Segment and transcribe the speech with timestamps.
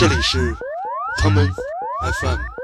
[0.00, 0.56] 这里是
[1.18, 1.46] 他们
[2.22, 2.59] ，FM。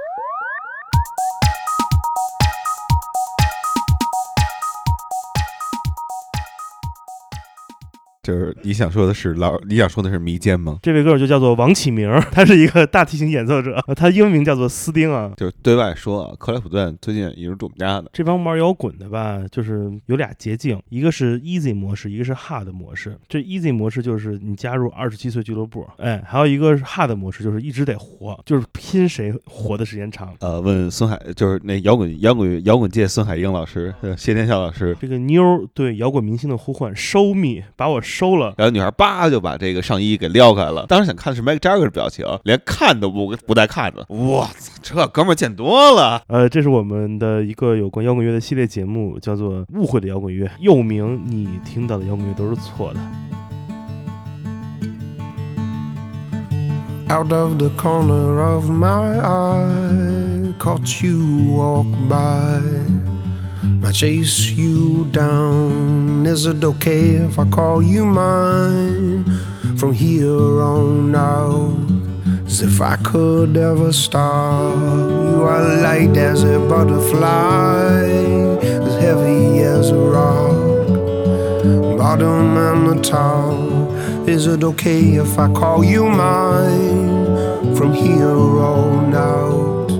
[8.27, 10.81] 就是你想说的是老，你想说的是迷奸吗？
[10.83, 15.33] 这位歌手就叫做王启明，他是一个大提琴演奏者，他英文名叫做斯丁啊。
[15.37, 18.11] 就是对外说啊，克莱普顿最近也是住我们家的。
[18.13, 23.17] 这帮玩摇滚的吧，就是有俩捷径，一个是 easy 模式，一个是 hard 模式。
[23.29, 30.35] 这 easy 模式就是你加入二十七岁俱乐部，哎，还有一个是 hard 模式，就是一直得活，就是拼谁活的时间长。
[30.41, 38.55] 呃，问孙海，就是那摇滚摇滚摇滚界孙海英老师，呃谢天笑老师，这个妞对摇滚明星的呼唤，收 me，把我收了。
[38.57, 40.87] 然后女孩叭就把这个上衣给撩开了。
[40.89, 44.07] 当时想看的是 Mike Jagger 的表情，连看都不不带看的。
[44.09, 46.23] 我操，这哥们儿见多了。
[46.29, 53.01] 呃，这是我们的一个有关摇滚乐的系列节目，叫做《误会的摇滚乐》，又名你听到的摇滚乐都是错的。
[57.09, 62.61] Out of the corner of my eye, caught you walk by.
[63.85, 66.27] I chase you down.
[66.27, 69.25] Is it okay if I call you mine?
[69.77, 71.77] From here on out,
[72.47, 74.77] as if I could ever stop.
[74.77, 78.03] You are light as a butterfly,
[78.63, 80.89] as heavy as a rock.
[81.99, 84.29] Bottom and the top.
[84.29, 87.75] Is it okay if I call you mine?
[87.77, 89.91] From here on out,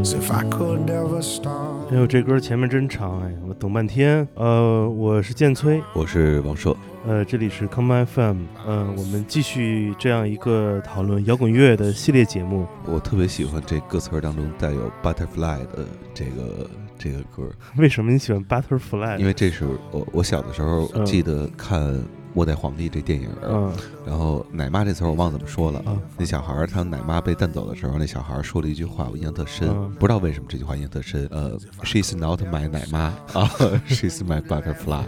[0.00, 1.75] as if I could ever stop.
[1.88, 4.26] 哎呦，这歌前面真长哎，我等半天。
[4.34, 12.66] 呃，我是建崔，我是王硕，呃，这里是 Come FM，呃，我们继续这样一个讨论摇滚乐的系列节目。
[12.86, 19.18] 我特别喜欢这歌词当中带有 butterfly 的这个这个歌，为什么你喜欢 Butterfly？
[19.18, 21.80] 因为这是我我小的时候嗯记得看
[22.36, 23.30] 《末代皇帝》这电影
[24.04, 25.78] 然后奶妈这词儿我忘怎么说了。
[25.86, 29.90] 啊那小孩儿他奶妈被带走的时候，那小孩儿说了一句话，我印象特深，嗯。
[29.98, 31.26] 不知道为什么这句话印象特深。
[31.30, 33.04] 呃，She's not my 奶妈。
[33.32, 33.50] 啊
[33.88, 35.04] ，She's my butterfly。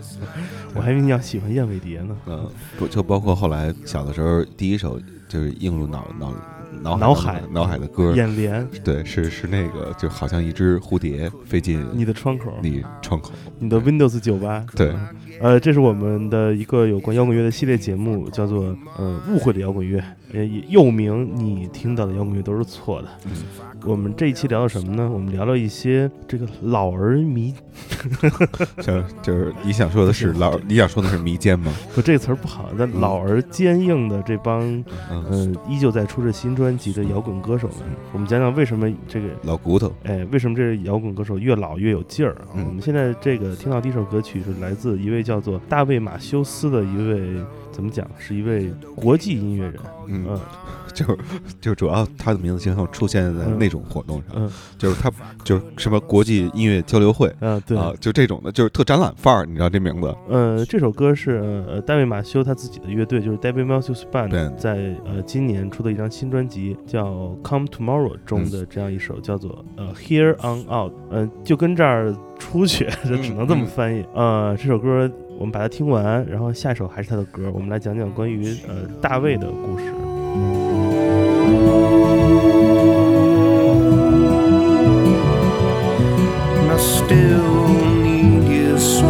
[0.74, 2.16] 我还以为你要喜欢燕尾蝶呢。
[2.26, 6.32] 嗯，不就包括后来小的时候，第一首就是映入脑脑
[6.80, 7.34] 脑脑海。
[7.34, 13.32] 海脑海的歌，眼帘，对，是是那个，就好像一只蝴蝶飞进你的窗口，你窗口。
[13.58, 14.64] 你的 Windows 九八。
[14.74, 14.94] 对，
[15.40, 23.08] 呃，这是我们的一个有关摇滚乐的系列节目，叫做呃误会的摇滚乐，呃又名你听到的摇滚乐都是错的。
[23.26, 23.32] 嗯
[23.86, 25.08] 我们这一期聊到什么呢？
[25.08, 27.54] 我们聊聊一些这个老而迷，
[28.82, 31.72] 就就是你想说的是老，你想说的是迷奸吗？
[31.94, 34.60] 不，这个词儿不好，但老而坚硬的这帮
[35.08, 37.76] 嗯，嗯、依旧在出着新专辑的摇滚歌手们，
[38.12, 39.92] 我们讲讲为什么这个老骨头。
[40.02, 42.50] 哎，为什么这摇滚歌手越老越有劲儿啊？
[42.56, 47.44] 嗯我们现在这个听到第一首歌曲是来自一位叫做大卫马修斯的一位，
[47.78, 49.76] 怎么讲，是一位国际音乐人。
[50.08, 50.40] 嗯，嗯
[50.92, 51.16] 就
[51.60, 55.08] 就主要他的名字经常出现在那种活动上，嗯就是他
[55.44, 57.78] 就是什么国际音乐交流会啊，对。
[57.78, 60.12] 啊，就这种的，就是特展览范儿，你知道这名字？
[60.28, 64.72] 呃，这首歌是呃大卫马修他自己的乐队，就是 David Matthews Band，Band 在
[65.06, 67.06] 呃今年出的一张新专辑叫
[67.48, 74.04] 《Come Tomorrow》中嗯的这样一首叫做呃 Here on Out，嗯、就跟这儿出去， 就只能这么嗯翻译。
[74.14, 79.84] 呃，这首歌我们把它听完，然后下一首还是他的歌，我们来讲讲关于呃大卫的故事。
[86.68, 87.68] I still
[88.02, 89.06] need you so.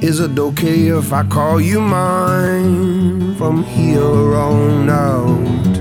[0.00, 5.71] Is it okay if I call you mine from here on out?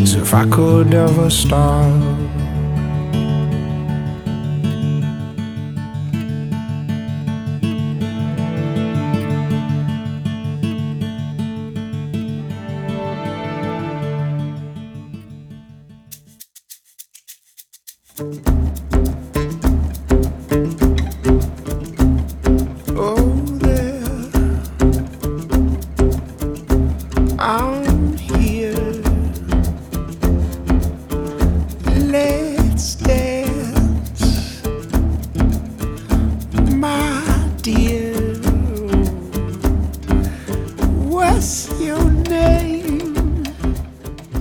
[0.00, 2.27] As if I could ever stop.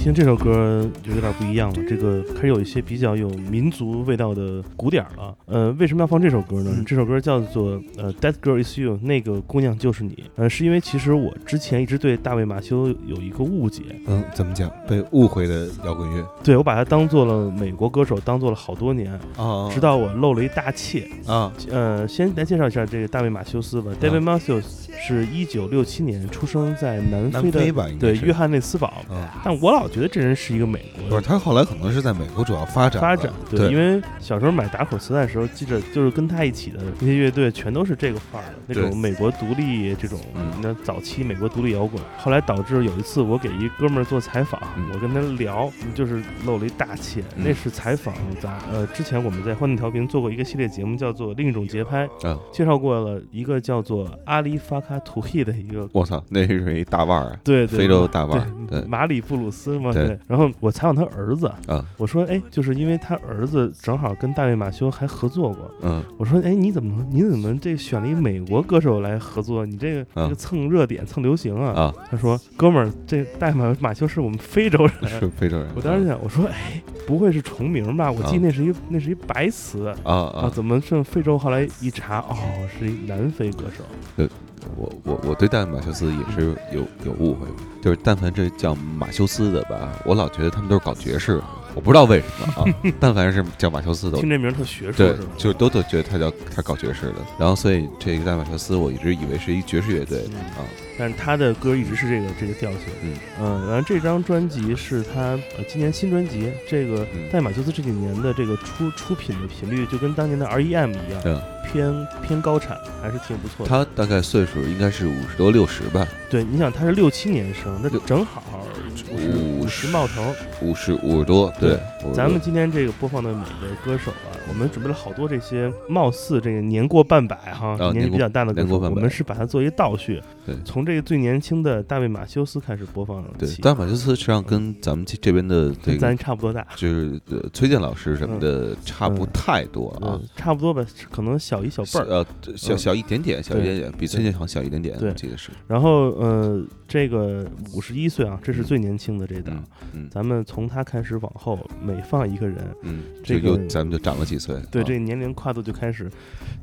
[0.08, 5.36] 听这首歌就有点不一样了，这个开始有一些比较有民族味道的鼓点儿了。
[5.48, 6.72] 呃，为什么要放这首歌呢？
[6.78, 10.24] 嗯这首歌叫做呃《That Girl Is You》，那个姑娘就是你。
[10.38, 14.72] 呃，是因为其实我之前一直对大卫马修有一个误解，嗯，怎么讲？
[14.88, 21.06] 被误会的摇滚乐对我把他当做了美国歌手，当做了好多年，啊直到我漏了一大怯。
[21.26, 23.92] 啊呃，先来介绍一下这个大卫马修斯吧。
[24.00, 28.20] David Matthews 是一九六七年出生在南南非的非吧，应该是。
[28.20, 31.10] 对约翰内斯堡，啊，但我老觉得这人是一个美国人。
[31.10, 38.84] 不是他后来可能是在美国主要发展发展对，因为小时候买打口磁带的时候，记着就是跟他一起的那些乐队，全都是这个范儿的，那对。
[38.84, 42.02] 种美国独立这种嗯，那早期美国独立摇滚。
[42.18, 44.88] 后来导致有一次我给一哥们儿做采访，嗯。
[44.94, 47.22] 我跟他聊，就是露了一大怯。
[47.36, 47.44] 嗯。
[47.46, 55.88] 那是采访咱呃之前我们在欢乐调频做过一个系列节目，叫做《另一种节拍》，嗯，介绍过了一个叫做阿里法卡图希的一个。
[55.92, 60.20] 我操，那是一大腕儿啊，对对，非洲大腕儿，对对马里布鲁斯嘛，对对。
[60.28, 69.66] 然后我采访他儿子，啊我说，哎，就是因为他儿子正好跟大卫马修还合作过，嗯我说，哎，你怎么你怎么这选了一美国歌手来合作？
[69.66, 71.72] 你这个、啊这个蹭热点蹭流行啊？
[71.74, 74.94] 啊，他说，哥们儿，这大卫马马修是我们非洲人。
[75.20, 75.68] 是非洲人。
[75.76, 78.12] 我当时想，我说，哎，不会是重名吧？
[78.12, 80.14] 我记得那是一、那是一白词啊啊，
[80.44, 81.38] 啊，怎么剩非洲？
[81.38, 82.36] 后来一查，哦，
[82.78, 84.28] 是一南非歌手。
[84.76, 87.48] 我我我对戴马修斯也是有有误会，
[87.82, 91.42] 就是但凡这叫马修斯的吧，我老觉得他们都是搞爵士，
[91.74, 92.66] 我不知道为什么啊。
[93.00, 97.16] 但凡是叫马修斯的，听这名儿特学术对就都都觉得他叫他搞爵士的。
[97.40, 100.66] 然后所以这个戴马修斯，我一直以为是一爵士乐队嗯啊，
[100.98, 102.80] 但是他的歌一直是这个这个调性。
[103.04, 105.22] 嗯嗯，然后这张专辑是他
[105.58, 111.42] 呃今年新专辑，这个嗯戴马修斯这几年的这个出出品的频率就跟当年的 R.E.M 一样，嗯
[111.72, 113.70] 偏偏高产，还是挺不错的。
[113.70, 118.44] 他大概岁数应该是五十多六十吧，对，你想他是六七年生，那六正好
[118.92, 120.34] 五十五五十冒头。
[120.62, 136.66] 五十五十多，对对，咱们今天这个播放的每个歌手啊，我们准备了好多这些貌似这个年过半百哈，年纪比较大的我们是把它作为倒序，对从这个最年轻的大卫马修斯开始播放对，大卫马修斯实际上跟咱们这这边的这跟咱差不多大。
[136.76, 142.06] 就是呃崔健老师什么的差不太多啊嗯，，差不多吧，可能小一小辈儿。
[142.08, 145.52] 呃，小嗯小一点点，小一对点点，比崔健好像小一点点，对我记得是。
[145.68, 149.64] 然后呃，这个五十一岁啊，这是最年轻的这档。
[150.10, 154.56] 咱们从他开始往后，每放一个人，嗯，这个咱们就长了几岁。
[154.72, 156.10] 对啊这个年龄跨度就开始，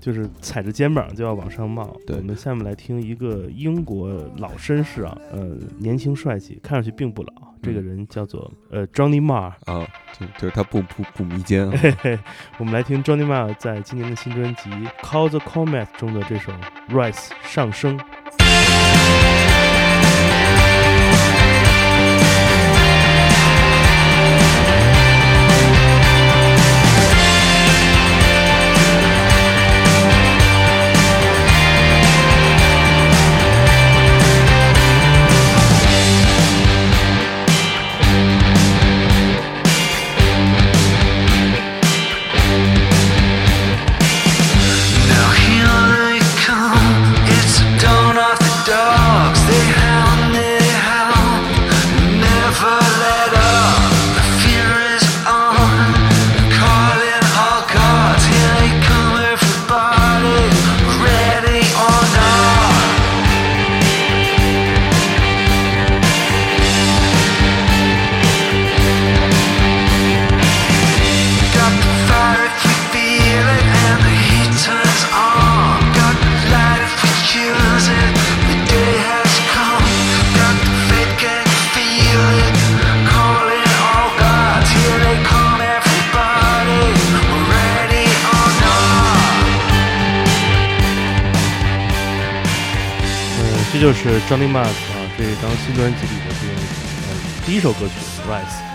[0.00, 1.96] 就是踩着肩膀就要往上冒。
[2.06, 7.32] 对我们下面来听一个英国老绅士啊，呃，年轻帅气，看上去并不老。
[7.62, 9.88] 这个嗯人叫做呃 Johnny Marr，啊，
[10.18, 11.74] 就就是他不不不迷奸啊。
[11.80, 12.18] 嘿嘿，
[12.58, 14.68] 我们来听 Johnny Marr 在今年的新专辑
[15.00, 16.52] 《Call the Comet》中的这首
[16.90, 17.12] 《Rise》
[17.42, 17.98] 上升。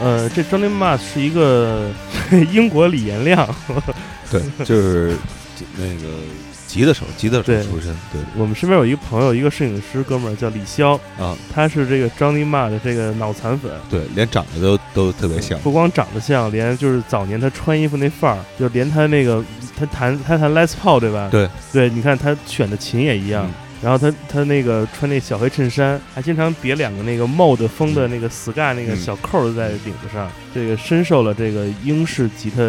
[0.01, 1.89] 呃，这 Johnny Marr 是一个
[2.51, 3.47] 英国李延亮，
[4.31, 5.15] 对，就是
[5.77, 6.07] 那个
[6.67, 7.91] 吉他手，吉他手对出身。
[8.11, 13.71] 对我们身边有一个朋友，一个摄影师哥们儿叫李潇，啊，他是这个 Johnny Marr 的这个脑残粉。
[13.89, 15.59] 对，连长得都都特别像。
[15.59, 19.43] 不光长得像，连就是早年他穿衣服那范儿，就连他那个
[19.77, 21.27] 他弹他弹 Les Paul 对吧？
[21.31, 23.45] 对对，你看他选的琴也一样。
[23.45, 32.62] 嗯然后他他那个穿那小黑衬衫，还经常别两个那个 mod 风的那个 sky 那个嗯小扣在领子上，这个深受了这个英式吉他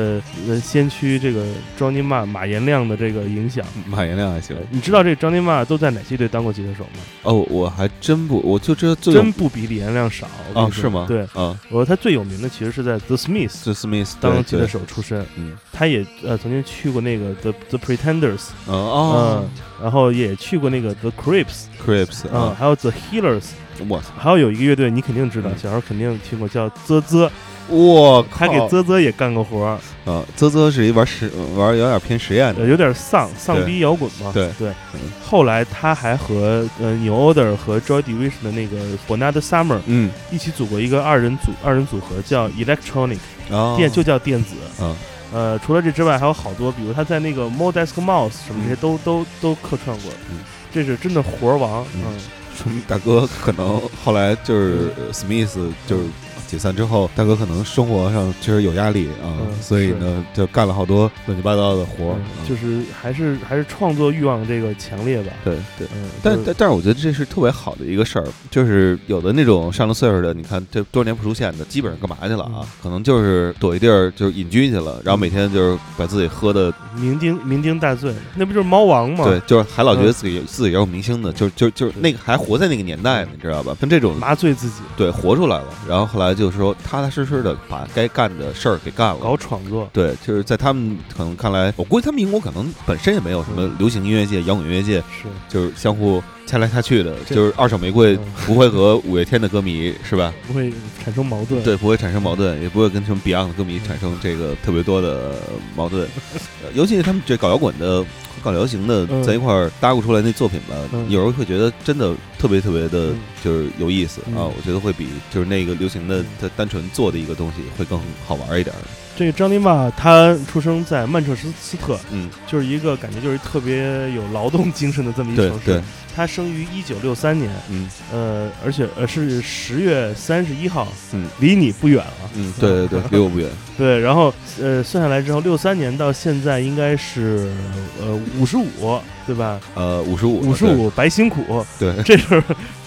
[0.48, 1.44] 呃先驱这个
[1.78, 3.64] Johnny Marr 马延亮的这个影响。
[3.86, 4.56] 马延亮还行。
[4.56, 7.00] 呃你知道这 Johnny Marr 都在哪些队当过吉他手吗？
[7.24, 11.06] 哦，我还真不，我就知道最真不比李延亮少啊哦，是吗？
[11.08, 15.56] 对，啊，我说他最有名的其实是在 The Smiths，The Smiths 当吉他手出身，嗯。
[15.72, 19.42] 他也呃曾经去过那个 The The Pretenders，嗯哦。
[19.42, 19.50] 嗯，
[19.82, 23.44] 然后也去过那个 The Creeps Creeps 嗯，啊，还有 The Healers，
[23.88, 25.58] 我操，还有有一个乐队你肯定知道，嗯。
[25.58, 27.30] 小时候肯定听过，叫啧啧，
[27.68, 29.78] 我他给啧啧也干过活儿，
[30.10, 34.30] 啊，啧啧是一玩实玩有点偏实验的，呃有点丧丧逼摇滚嘛。
[34.34, 34.50] 对。
[34.58, 34.68] 对。
[34.94, 35.00] 嗯。
[35.24, 38.76] 后来他还和呃 New Order 和 Joy Division 的那个
[39.08, 43.18] Bernard Summer 嗯，一起组过一个二人组二人组合，叫 Electronic，
[43.50, 44.54] 哦，电就叫电子。
[44.80, 44.94] 嗯
[45.32, 50.38] 呃，除了这之外，还有好多，比如他在那个 Modesk Mouse 什么这些都都都客串过嗯。
[50.72, 51.84] 这是真的活儿王。
[51.94, 52.18] 嗯嗯，
[52.56, 55.56] 说明 大哥可能后来就是呃 Smith
[55.86, 56.04] 就是
[56.50, 65.32] 解散之后，大哥可能生活上确实有压力啊，嗯所以呢就干了好多乱七八糟的活儿嗯，嗯就是还是还是创作欲望这个强烈吧。
[65.44, 65.86] 对对。
[65.94, 72.60] 嗯，但但但是我觉得这是特别好的一个事儿，就是有的那种上了岁数的，你看这多少年不出现的，基本上干嘛去了啊？
[72.62, 79.24] 嗯可能就是躲一地儿，就是隐居去了，然后每天就是把自己喝的，酩酊酩酊大醉，那不就是猫王吗？
[79.24, 83.76] 对，，就是还老觉得嗯自己自己也有明星的，就就就是那个还活在那个年代呢，你知道吧？
[83.80, 89.86] 跟这种麻醉自己，对活出来了，然后后来就是说踏踏实实的把该干的事儿给干了，搞创作。
[89.92, 100.34] 对，就是在他们可能看来，我估计他们英国可能本身也没有什么流行音乐界、摇滚乐界，是，就是相互掐来掐去的，就是二手玫瑰嗯不会和五月天的歌迷是吧？
[100.48, 100.72] 不会
[101.04, 101.62] 产生矛盾。
[101.62, 105.36] 对，不会产生矛盾，也不会跟什么 Beyond 的歌迷产生这个特别多的
[105.76, 106.08] 矛盾。
[106.64, 108.04] 呃尤其是他们这搞摇滚的、
[108.42, 114.44] 搞流行的嗯在一块儿搭鼓出来那作品吧，嗯有时候会觉得真的特别特别的嗯，就是有意思嗯啊。
[114.44, 118.74] 我觉得会比就是那个流行的他单纯做的一个东西会更好玩一点。
[119.20, 125.66] 这个张尼玛他出生在曼彻斯特，嗯，就是一个感觉就是特别有劳动精神的这么一个城市。
[125.66, 125.82] 对，
[126.16, 132.30] 他生于一九六三年，嗯呃，而且呃是十月三十一号，嗯离你不远了。
[132.32, 133.46] 嗯，对对对，离我不远。
[133.76, 137.52] 对，然后呃算下来之后，六三年到现在应该是
[138.00, 139.60] 呃五十五，对吧？
[139.74, 142.42] 呃，五十五，五十五白辛苦，对， 这是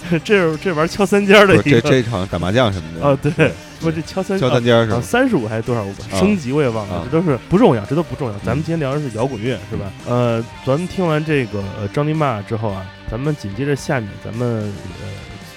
[0.26, 3.52] 这是这玩意儿敲三尖儿的一个这这场打麻将什么的啊，对，
[3.84, 5.02] 不是敲三敲三尖是啊，吧？
[5.02, 8.38] 三十五还是多少啊升级我也忘了，啊这都是不重要，这都不重要。
[8.40, 9.92] 咱们今天聊的是摇滚乐，是吧？
[10.08, 14.64] 呃，咱们听完这个呃张尼玛之后啊，咱们紧接着下面咱们
[15.02, 15.08] 呃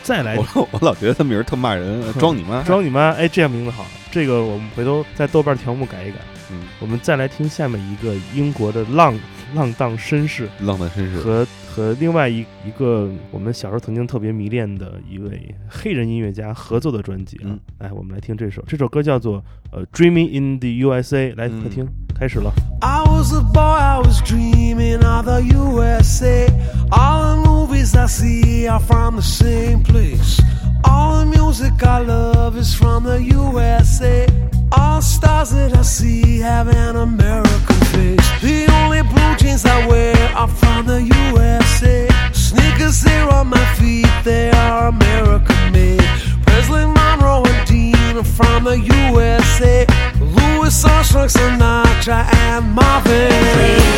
[0.03, 2.63] 再来我我老觉得他名儿特骂人，装你妈！
[2.63, 3.11] 装你妈！
[3.13, 6.19] 哎，这样名字好，这个我们回头在豆瓣条目改一改。
[6.49, 9.19] 嗯，我们再来听下面一个英国的浪
[9.53, 11.19] 浪荡绅士浪荡绅士。
[11.19, 11.45] 和
[11.76, 17.44] 和另外一一个我们小时候曾经特别迷恋的一位黑人音乐家合作的专辑啊。
[17.46, 22.52] 嗯来，我们来听这首，这首歌叫做呃《Dreaming in the USA》，来，嗯快听，开始了。
[22.82, 26.48] I was a boy, I was dreaming of the USA.
[26.90, 30.40] All the movies I see are from the same place.
[30.84, 34.28] All the music I love is from the USA.
[34.72, 38.28] All stars that I see have an American face.
[38.42, 42.08] The only blue jeans I wear are from the USA.
[42.34, 46.04] Sneakers there on my feet, they are American made.
[46.46, 49.86] Presley, Monroe, and Dean are from the USA.
[50.20, 53.30] Louis Armstrong, Sinatra, and Marvin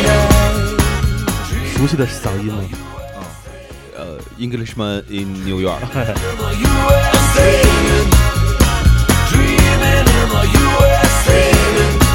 [0.04, 0.78] Gaye.
[1.76, 2.62] 熟悉的嗓音吗？
[3.96, 5.80] 呃，Englishman in New York。
[5.92, 7.62] the USA.
[9.30, 11.40] Dreaming in the USA.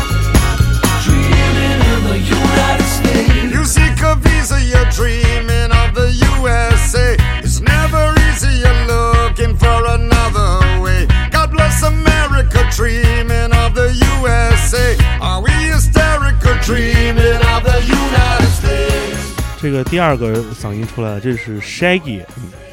[4.17, 7.17] visa, you're dreaming of the USA.
[7.43, 11.07] It's never easy, you're looking for another way.
[11.31, 13.91] God bless America, dreaming of the
[14.21, 14.97] USA.
[15.21, 18.34] Are we hysterical, dreaming of the United?
[19.65, 22.21] 这个第二个嗓音出来了，这是 Shaggy。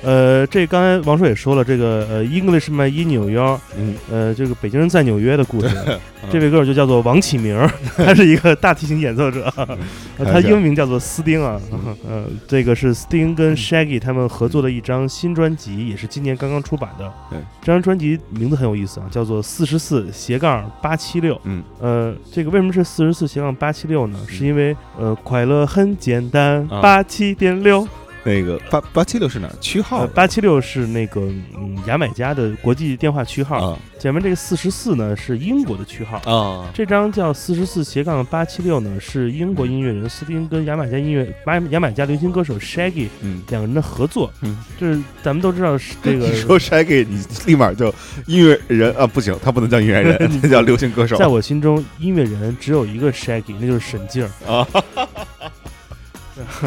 [0.03, 5.69] 呃，这刚才王硕也说了，这个呃 Englishman in New York，嗯，呃，这个北京人在纽约的故事。
[6.31, 7.57] 这位歌手就叫做王启明，
[7.97, 9.51] 他是一个大提琴演奏者，
[10.17, 11.59] 呃他英文名叫做斯丁啊。
[12.07, 17.11] 呃，这个是斯丁跟 Shaggy 他们合作的一张新专辑，也是今年刚刚出版的。
[17.29, 21.39] 对，这张专辑名字很有意思啊，叫做四十四斜杠八七六。
[21.43, 24.19] 嗯，呃，这个为什么是四十四斜杠八七六呢？
[24.27, 27.87] 是因为呃，快乐很简单，啊八七点六。
[28.23, 29.53] 那个八八七六是哪儿？
[29.59, 31.21] 区号呃，八七六是那个
[31.57, 36.17] 嗯牙买加的国际电话区号，啊前面这个四十四呢是英国的区号。
[36.31, 43.41] 啊这张叫四十四斜杠八七六呢，是英国音乐人斯汀跟牙买加音乐牙牙买加流行歌手 Shaggy 嗯。
[43.49, 44.31] 两个人的合作。
[44.41, 47.91] 嗯，就是咱们都知道 这个你说 Shaggy，你立马就
[48.27, 54.53] 音乐人啊，不行，他不能叫音乐人， 他叫流行歌手在我心中，音乐人只有一个 Shaggy，那就是沈静儿。
[54.53, 54.67] 啊。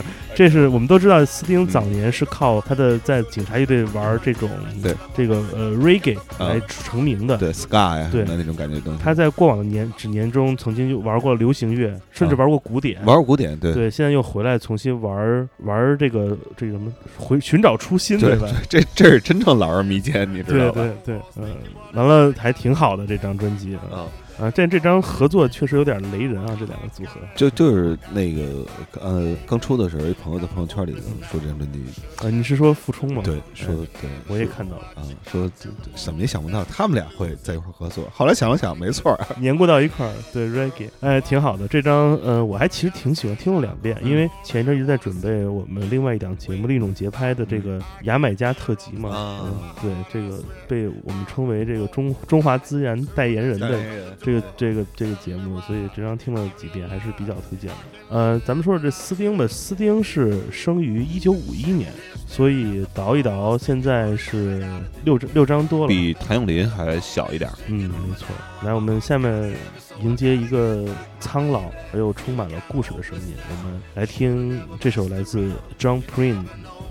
[0.35, 4.50] 这是我们都知道，斯汀早年是靠他的在警察乐队玩这种
[4.83, 7.37] 对这个呃 reggae 啊来成名的。
[7.37, 9.00] 对 ska 呀，对那种感觉东西。
[9.02, 12.97] 他在过往的年几年中，曾经就玩过流行乐，甚至啊玩过古典。
[13.04, 18.49] 玩过古典，对对，现在又回来重新玩玩这个这个什么回寻找初心，对吧？
[18.69, 20.83] 这这是真正老而弥坚，你知道吧？
[21.04, 21.57] 对对，嗯，
[21.93, 24.07] 完了还挺好的这张专辑啊
[24.38, 28.66] 啊，但，这这张合作确实有点雷人啊，这两个组合就就是那个
[29.00, 30.92] 呃，刚出的时候，一朋友在朋友圈里
[31.30, 31.80] 说这张专辑，
[32.18, 33.22] 啊，你是说傅冲吗？
[33.24, 35.50] 对，说对，我也看到了，啊，说
[35.94, 38.08] 想没想不到他们俩会在一块儿合作。
[38.12, 41.68] 后来想了想，没错儿， 粘过到一块儿，对 reggae，哎，挺好的。
[41.68, 53.78] 这张呃，我还其实挺喜欢，听了两遍，因为前一阵一直在准备我们另外一档节目《另一种节拍》的这个牙买加特辑嘛，啊嗯，对，这个被我们称为这个中中华资源代言人的
[54.25, 57.76] 这个这个这个节目，所以这张听了几遍还是比较推荐的。
[58.09, 61.93] 呃，咱们说说这斯丁吧，斯丁是生于一九五一年，
[62.26, 64.66] 所以倒一倒，现在是
[65.04, 67.59] 六张六张多了，比谭咏麟还小一点儿。
[67.69, 68.28] 嗯，没错。
[68.62, 69.54] 来，我们下面
[70.00, 70.87] 迎接一个
[71.21, 76.43] 苍老而又充满了故事的声音，我们来听这首来自 John Prine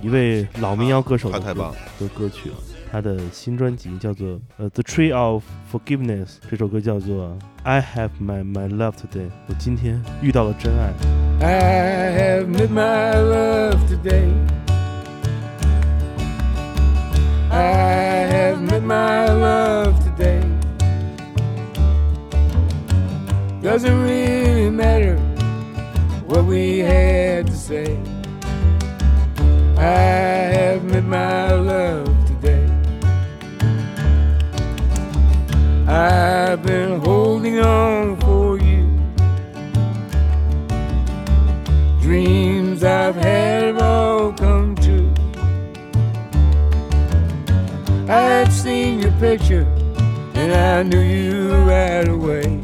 [0.03, 2.55] 一位老民谣歌手的歌的歌曲了。
[2.92, 9.30] 他的新专辑叫做呃《The Tree of Forgiveness》，这首歌叫做 I Have My My Love Today。
[9.48, 10.92] 我今天遇到了真爱。
[11.40, 14.28] I have met my love today.
[17.50, 20.42] I have met my love today.
[23.62, 25.18] Doesn't really matter
[26.26, 27.98] what we had to say.
[29.76, 32.08] I have met my love
[35.93, 38.89] I've been holding on for you.
[42.01, 45.13] Dreams I've had have all come true.
[48.09, 49.67] I've seen your picture
[50.33, 52.59] and I knew you right away.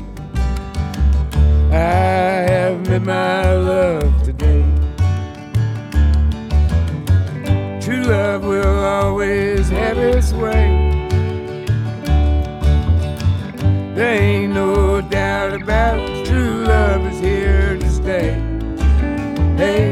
[1.72, 4.66] I have met my love today.
[7.80, 10.79] True love will always have its way.
[14.00, 16.26] There ain't no doubt about it.
[16.26, 18.32] True love is here to stay.
[19.58, 19.92] Hey,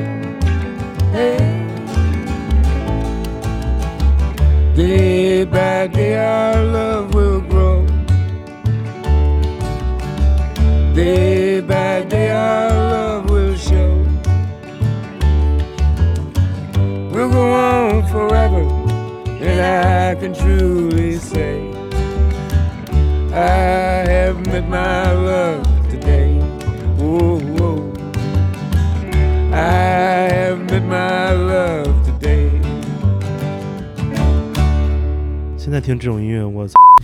[1.11, 1.43] hey.
[4.73, 7.26] Day by day, our love will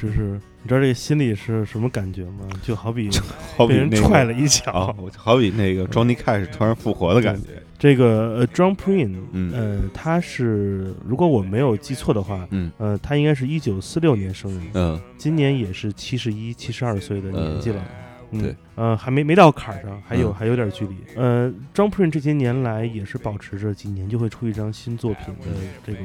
[0.04, 2.48] 就是你知道这个心里是什么感觉吗？
[2.62, 3.10] 就好比
[3.68, 4.96] 被人踹了一脚。
[5.18, 7.50] 好比那个 Johnny Cash 突然复活的感觉。
[7.80, 17.84] 这个呃，John Prine，嗯呃，他是如果我没有记错的话，嗯呃，他应该是一九四六年生人，嗯，今年也是七十一、七十二岁的年纪了。
[18.32, 20.96] 嗯对，呃，还没没到坎儿上，还有、嗯还有点距离。
[21.16, 25.52] 呃，John Prine 这些年来也是保持着几年就会出一张新作品的
[25.86, 26.00] 这个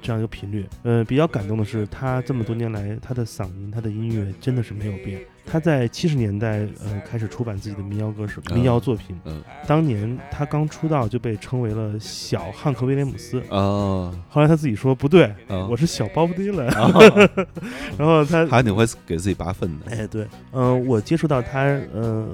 [0.00, 0.66] 这样一个频率。
[0.82, 5.20] 呃，比较感动的是，他这么多年来，他的嗓音、他的音乐真的是没有变。
[5.50, 9.18] 他在七十年代，呃，开始出版自己的民谣歌手、民谣作品。
[9.24, 16.68] 嗯当年他刚出道就被称为了小汉克威廉姆斯，啊后来他自己说不对，啊，我是小鲍勃迪伦。
[16.68, 16.92] 啊
[17.98, 19.90] 然后他还挺会给自己拔粪的。
[19.96, 21.60] 哎，对，嗯、我接触到他，
[21.94, 22.28] 呃，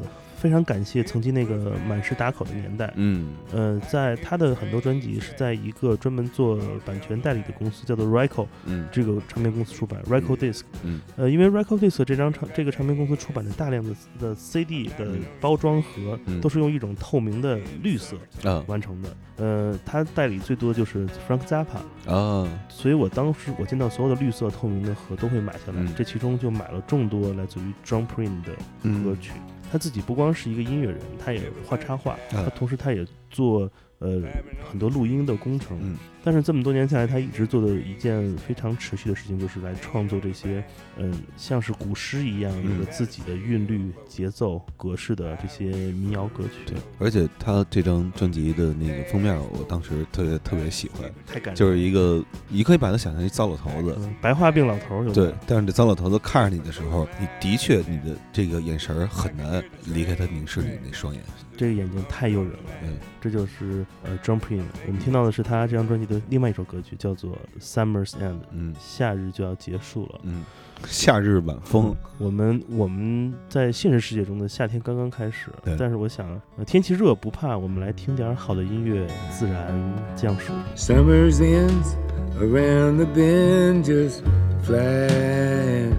[0.45, 2.93] 非常感谢曾经那个满是打口的年代。
[2.97, 3.35] 嗯。
[3.51, 8.87] 呃，在他的很多专辑是在一个专门做版权代理的公司叫做 Reco，嗯。
[8.93, 10.61] 这个唱片公司出版 Reco Disc，。
[10.83, 11.01] 嗯。
[11.17, 15.23] 呃，因为 Reco Disc 这张唱这个唱片公司出版的大量的的 CD 的嗯。
[15.41, 16.43] 包装盒嗯。
[16.43, 18.63] 都是用一种透明的绿色啊。
[18.67, 19.17] 完成的。
[19.37, 22.47] 呃，他代理最多的就是 Frank Zappa，啊。
[22.69, 25.89] 所以我当时我见到所有的绿色透明的盒都会买下来，嗯。
[25.97, 29.33] 这其中就买了众多来自于 John Prine 的歌嗯曲。
[29.71, 32.45] 他自己不光是一个音乐人，他也画插画，嗯。
[32.45, 33.71] 他同时他也做
[34.05, 34.23] 呃
[34.71, 35.77] 很多录音的工程。
[35.81, 40.65] 嗯但是这么多年下来，他一直做的一件非常持续的事情，就是来创作这些，
[40.97, 46.65] 嗯，像是古诗一样有了自己的韵律、节奏、格式的这些民谣歌曲。
[46.65, 51.55] 对，而且他这张专辑的那个封面，我当时特别特别喜欢，太感人。
[51.55, 61.23] 就是一个，你可以把它想象一糟老头子，嗯白化病老头对，但是这糟老头子看着你的时候，你的确你的这个眼神很难离开他凝视你那双眼。
[61.57, 62.59] 这个眼睛太诱人了。
[62.83, 64.63] 嗯，这就是呃 Jumping。
[64.87, 70.21] 我们听到的是他这张专辑的另外一首歌曲，叫做《Summer's End》，嗯夏日就要结束了。
[70.25, 70.45] 嗯，
[70.87, 79.73] 夏日晚风，我们我们在现实世界中的夏天刚刚开始，但是我想、呃天气热不怕，我们来听点好的音乐，自然
[80.17, 80.53] 降暑。
[80.77, 81.95] Summer's ends
[82.41, 84.23] around the bend just
[84.65, 85.95] flying.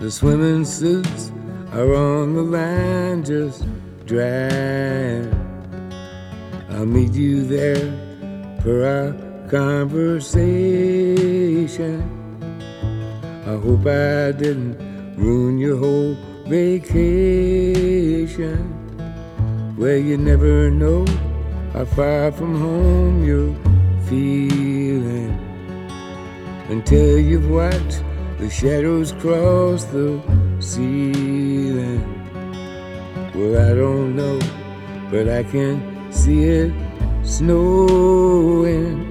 [0.00, 1.30] The swimming suits
[1.72, 3.64] are on the line just
[4.08, 5.30] drying.
[6.70, 7.92] I'll meet you there
[8.62, 9.12] for our
[9.48, 12.02] conversation.
[13.46, 14.78] I hope I didn't
[15.14, 16.16] ruin your whole
[16.46, 18.64] vacation.
[19.76, 21.04] Well, you never know
[21.74, 23.54] how far from home you're
[24.08, 25.38] feeling
[26.70, 28.02] until you've watched
[28.38, 30.18] the shadows cross the
[30.60, 32.27] ceiling.
[33.38, 34.38] Well, I don't know,
[35.12, 36.72] but I can see it
[37.22, 39.06] snowing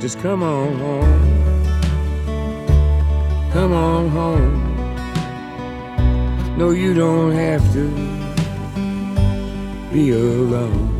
[0.00, 1.20] Just come on home.
[3.52, 4.62] Come on home.
[6.56, 7.88] No, you don't have to
[9.92, 10.92] be alone.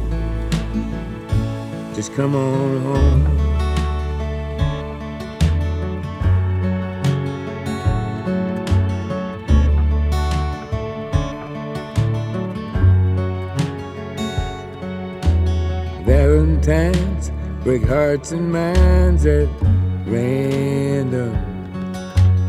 [1.94, 3.45] Just come on home.
[16.66, 17.31] Valentines
[17.62, 19.46] break hearts and minds at
[20.05, 21.33] random.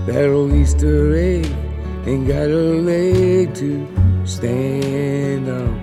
[0.08, 1.46] That old Easter egg
[2.08, 3.88] ain't got a leg to
[4.26, 5.78] stand on.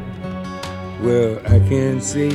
[1.04, 2.30] Well, I can see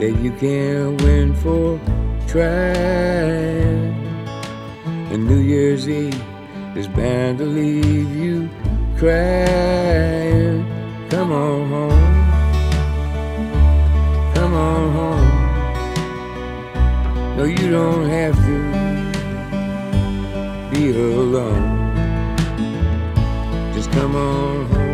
[0.00, 1.78] that you can't win for
[2.26, 3.92] trying.
[5.12, 6.18] And New Year's Eve
[6.74, 8.48] is bound to leave you
[8.96, 10.64] crying.
[11.10, 12.16] Come on home.
[14.34, 15.15] Come on home.
[17.36, 18.58] No, you don't have to
[20.70, 21.76] be alone.
[23.74, 24.86] Just come on home.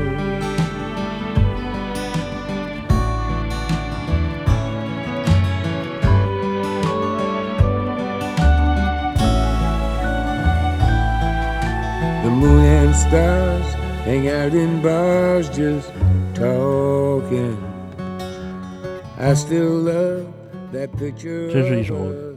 [12.24, 13.74] The moon and stars
[14.05, 15.92] hang out in bars just
[16.35, 17.57] talking.
[19.16, 20.26] I still love
[20.72, 21.52] that picture.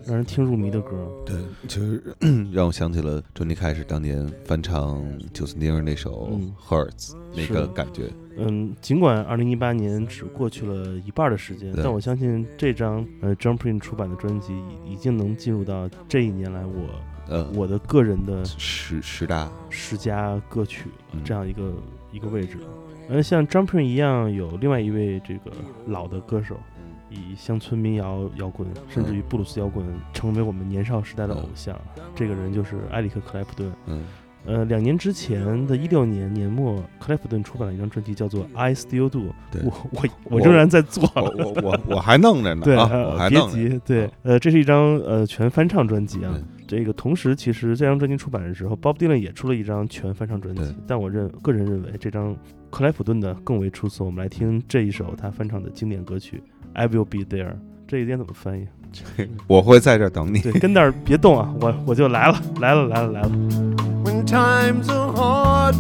[0.06, 0.92] 让人听入迷的歌。
[1.26, 1.36] 对，
[1.68, 2.02] 其实
[2.52, 8.10] 让我想起了周尼开始当年翻唱九斯丁那首嗯《Hurts》那个感觉。
[8.38, 14.54] 嗯，尽管二零一八年只过去了一半的时间，但我相信这张呃 Jump In 出版的专辑
[14.86, 16.74] 已已经能进入到这一年来我
[17.28, 21.22] 呃，我的个人的十十大，十佳歌曲嗯。
[21.24, 21.74] 这样一个
[22.12, 22.58] 一个位置。
[23.10, 25.52] 而像 Jump In 一样，有另外一位这个
[25.88, 26.58] 老的歌手，
[27.16, 31.76] 以乡村民谣摇滚，甚至于布鲁斯摇滚，成为我们年少时代的偶像。
[32.14, 33.72] 这个人就是埃里克·克莱普顿。
[33.88, 34.04] 嗯
[34.48, 39.20] 呃，两年之前的一六年年末，克莱普顿出版了一张专辑，叫做《I Still Do》。
[39.50, 41.10] 对我我我仍然在做。
[41.16, 43.70] 我我我我还弄着呢对，我还别弄着呢。
[43.70, 46.32] 急，对，呃，这是一张呃全翻唱专辑啊
[46.68, 46.78] 对。
[46.78, 52.38] 这个同时，其实这张专辑出版的时候，Bob Dylan 也出了一张全翻唱专辑，但我认个人认为这张
[52.76, 54.04] 克莱普顿的更为出色。
[54.04, 57.52] 我们来听这一首他翻唱的经典歌曲《I Will Be There》，
[57.88, 58.68] 这一点怎么翻译？
[59.48, 60.40] 我会在这等你。
[60.40, 63.30] 对，跟那儿别动啊，我我就来了，来了，来了，来了。
[64.04, 65.76] when times are hard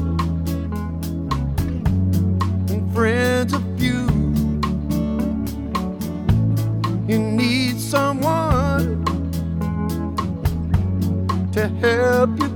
[2.70, 4.06] and friends are few.
[7.10, 9.04] You need someone
[11.52, 12.55] to help you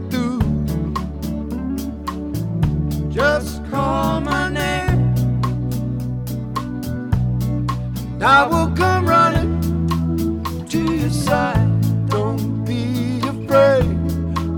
[8.19, 11.67] and I will come running to your side.
[12.09, 13.85] Don't be afraid.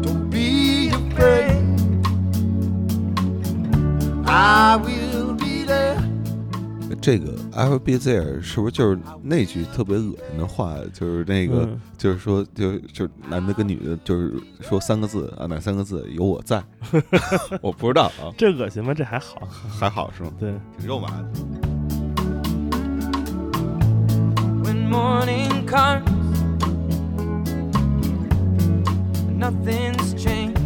[0.02, 1.62] Don't be afraid.
[4.26, 5.98] I will be there.
[7.02, 10.76] 这个 I will be there 是不是就是那句特别恶心的话？
[10.94, 16.06] 就是那个，嗯就是说，就就男的跟女的，就是说三个字啊，哪三个字？
[16.12, 16.64] 有我在。
[17.62, 18.94] 我不知道啊，这恶心吗？
[18.94, 19.48] 这还好。
[19.70, 20.32] 还好是吗？
[20.40, 21.71] 对，挺肉麻的。
[24.92, 26.10] Morning comes.
[29.44, 30.60] Nothing's changed,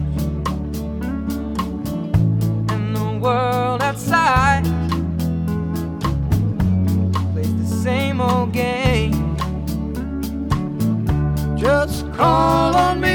[2.72, 4.64] and the world outside
[7.34, 9.14] plays the same old game.
[11.56, 13.15] Just call on me,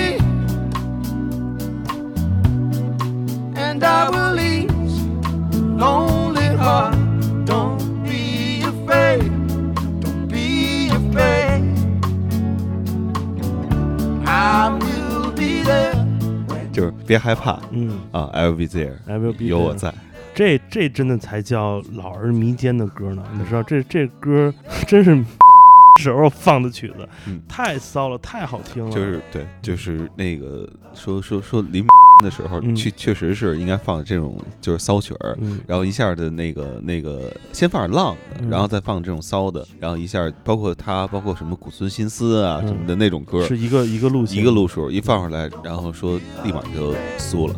[17.10, 19.92] 别害怕嗯啊，I will be there，，I will be 有我在。
[20.32, 24.54] 这这真的才叫老而弥坚的歌呢，你知道这这歌
[24.86, 25.20] 真是
[26.00, 28.92] 时候放的曲子，嗯太骚了，太好听了。
[28.92, 31.84] 就是对，就是那个说说说临
[32.22, 32.74] 的时候，嗯。
[32.74, 38.50] 确确实是应该放这种就是骚曲儿，嗯，然后一下的那个那个先放点浪的，嗯。
[38.50, 42.68] 然后再放这种骚的，然后一下包括他包括什么古村新司啊嗯。
[42.68, 47.54] 什么的那种歌，是一个一个路，一个路数一放出来，然后说立马就酥了。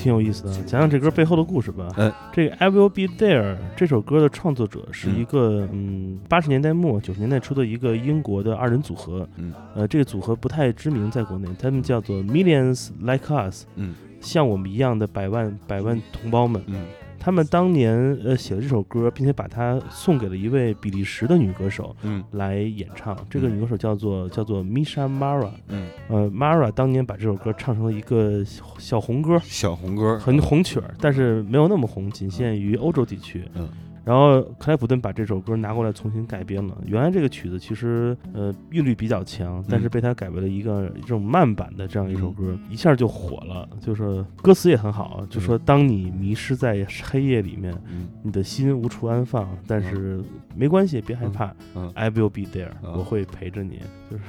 [0.00, 1.86] 挺有意思的，讲讲这歌背后的故事吧。
[1.98, 9.52] 嗯这个《I Will Be There》这首歌的创作者是一个嗯八十年代末九十年代初的一个英国的二人组合，嗯。
[9.74, 13.94] 呃，这个组合不太知名，在国内，他们叫做 Millions Like Us，嗯。
[14.20, 16.62] 像我们一样的百万百万同胞们。
[16.66, 16.86] 嗯
[17.20, 22.24] 他们当年呃写了这首歌，并且把它送给了一位比利时的女歌手嗯。
[22.32, 23.14] 来演唱。
[23.28, 30.18] 这个嗯女歌手叫做叫做 Misha Mara，嗯，呃，Mara 当年把这首歌唱成了一个小小红歌，小红歌。
[30.18, 33.44] 很红曲儿，但是没有那么红，仅限于欧洲地区。
[33.54, 33.68] 嗯
[34.04, 36.76] 然后克莱普顿把这首歌拿过来重新改编了。
[36.86, 39.90] 原来这个曲子其实呃韵律比较强，但是嗯。
[39.90, 43.68] 被他改为了一个这种慢版的这样一首歌，一下就火了。
[43.80, 48.08] 就是歌词也很好，就说当你迷失在黑夜里面，嗯。
[48.22, 50.22] 你的心无处安放，但是
[50.54, 54.22] 没关系，别害怕、嗯，i will be there，、啊我会陪着你，就是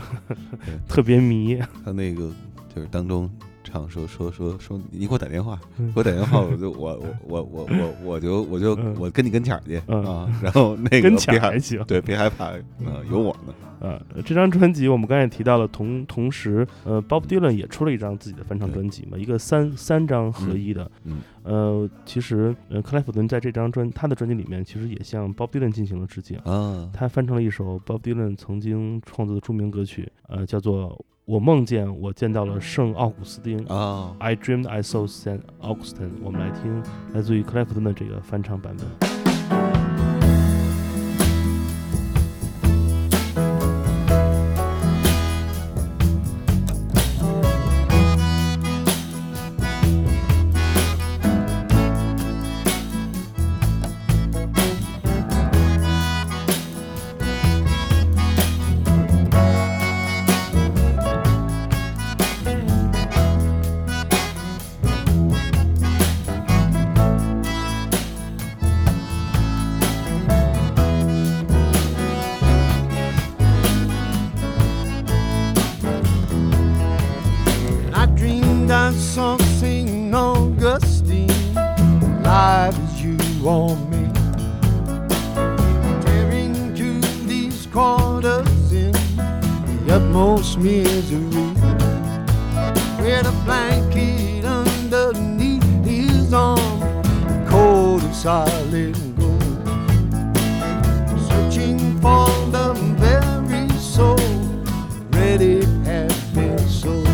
[0.65, 0.73] 对。
[0.89, 1.59] 特别迷。
[1.85, 2.31] 他那个
[2.73, 3.29] 就是当中
[3.71, 5.91] 唱说说说说你给我打电话，嗯。
[5.93, 8.95] 给我打电话，我就我我我我我我就我就嗯。
[8.99, 10.03] 我跟你跟前儿去嗯。
[10.05, 11.83] 啊，然后那个跟前别害儿还行。
[11.85, 20.91] 对，别害怕，啊，有我呢，呃，这张专辑我们刚才也提到了，同同时，呃，Bob Dylan 也出了一张自己的翻唱专辑嘛，一个三三张合一的。
[21.05, 21.21] 嗯。
[21.43, 26.37] 呃，其实，呃，克莱普顿在这张专他的专辑里面，其实也向 Bob Dylan 进行了致敬。
[26.39, 30.89] 啊，他翻唱了一首 Bob Dylan 曾经创作的著名歌曲，呃，叫做
[31.31, 33.65] 《我梦见我见到了圣奥古斯丁》。
[33.73, 36.11] 啊，I dreamed I saw Saint Augustine。
[36.21, 39.20] 我们来听来自于克莱夫顿的这个翻唱版本。
[90.61, 91.53] Misery.
[93.01, 96.81] With a blanket underneath his arm,
[97.47, 99.41] cold and gold.
[101.29, 104.17] Searching for the very soul,
[105.09, 107.07] ready had been sold.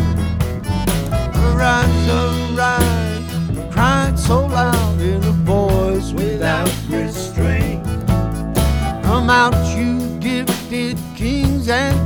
[1.46, 7.84] Arise, arise, cried so loud in a voice without restraint.
[9.02, 11.97] come out, you gifted kings and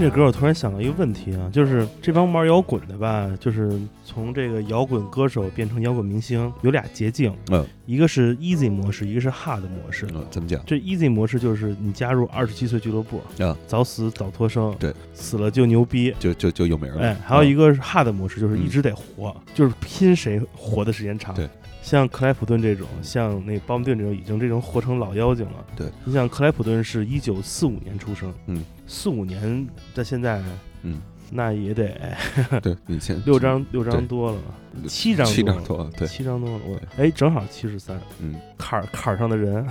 [0.00, 10.06] 听这歌，我突然想到一个问题啊，就是这帮玩摇滚的吧，就是从这个摇滚歌手变成摇滚明星，有俩捷径，嗯一个是 easy 模式，一个是 hard 模式。
[10.14, 10.62] 嗯，怎么讲？
[10.64, 16.14] 这 easy 模式就是你加入二十七岁俱乐部，啊，早死早脱生，对，死了就牛逼。
[16.18, 17.02] 就就就有名了。
[17.02, 21.34] 哎，还有一个个是 hard 模式，就是一直得活，就是拼谁活的时间长。
[21.34, 21.46] 对，
[21.90, 25.66] 像克莱普顿这种，像那鲍姆顿这种，已经这种活成老妖精了。
[25.74, 30.40] 对，你像克莱普顿是一九四五年出生，嗯，四五年在现在，
[30.82, 31.90] 嗯，那也得
[32.62, 34.38] 对你先六张六张多了，
[34.86, 36.60] 七张七多张多，对，七张多了。
[36.68, 39.64] 我哎，正好七十三，嗯坎儿坎儿上的人，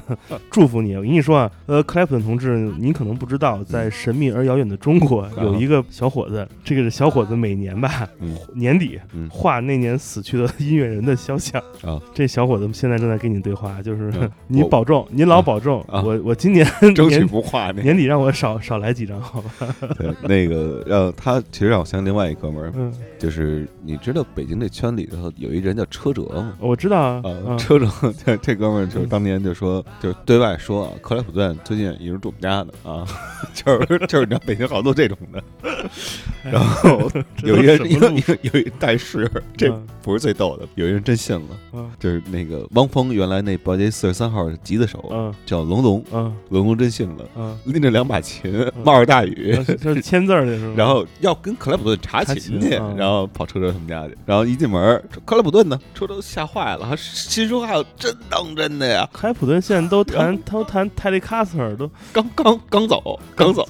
[0.49, 0.95] 祝福你！
[0.95, 11.61] 我跟你说啊，呃，克莱普顿同志，您可能不知道，在神秘而遥远的中国，有一个小伙子，这个小伙子每年吧，嗯年底嗯画那年死去的音乐人的肖像。
[11.83, 14.11] 啊，这小伙子现在正在跟你对话，就是
[14.47, 15.81] 你保重，您老保重。
[15.89, 19.75] 啊我我今年争取不画那年底让我少少来几张，好吧？
[19.97, 26.53] 对那个让他其实让我想起另外一哥们儿，嗯，就是你知道北京这圈里头有一人叫车辙吗？
[26.59, 27.23] 我知道啊，
[27.57, 27.87] 车辙
[28.25, 33.05] 这这哥们儿就是当年就说，就是对外说啊，克莱普顿最近也是住我们家的啊，
[33.53, 35.43] 就是就是你知道北京好多这种的，
[36.43, 37.09] 然后
[37.43, 38.37] 有一人有都什么路？
[38.43, 39.85] 有有一但是，这嗯。
[40.01, 41.89] 不是最逗的，有一人真信了，嗯。
[41.99, 45.31] 就是那个汪峰原来那保洁四十三号的吉他手嗯。
[45.45, 46.33] 叫龙龙，嗯。
[46.49, 48.51] 龙龙真信了，嗯，拎着两把琴，
[48.83, 49.55] 冒着大雨。
[49.79, 50.73] 就是签字儿的是吗？
[50.77, 52.95] 然后要跟克莱普顿查查琴去，嗯。
[52.97, 63.67] 然后跑车车他们家去，然后一进门，克莱普顿呢，车都吓坏了，还心说还有真当真的呀，克莱普顿现在都弹都弹泰利卡斯尔都刚刚刚走，刚走，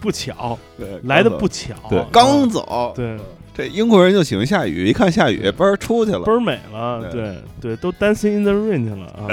[0.00, 3.18] 不巧，对，来的不巧，对，啊刚走，对，
[3.58, 9.26] 这英国人就喜欢下雨，一看下雨，嘣儿出去了倍，儿美了，对对对，都 Dancing in the Rain 去了啊！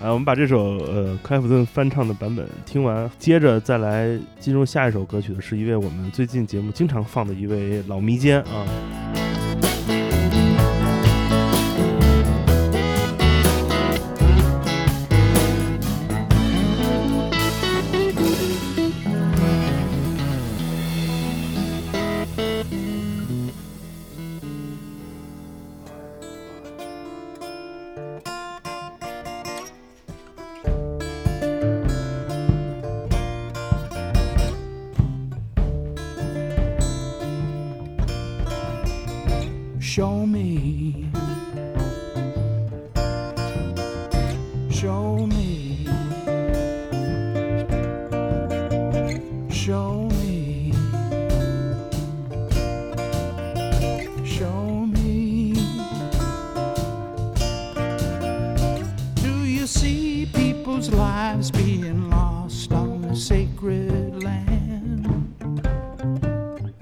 [0.00, 9.25] 啊， 我们把这首呃克莱普顿翻唱的版本听完，接着再来进入下一首歌曲的是一位我们最近节目经常放的一位老迷奸啊。
[39.96, 41.08] Show me.
[44.70, 45.86] Show me.
[49.48, 50.74] Show me.
[54.22, 55.54] Show me.
[59.22, 65.06] Do you see people's lives being lost on the sacred land?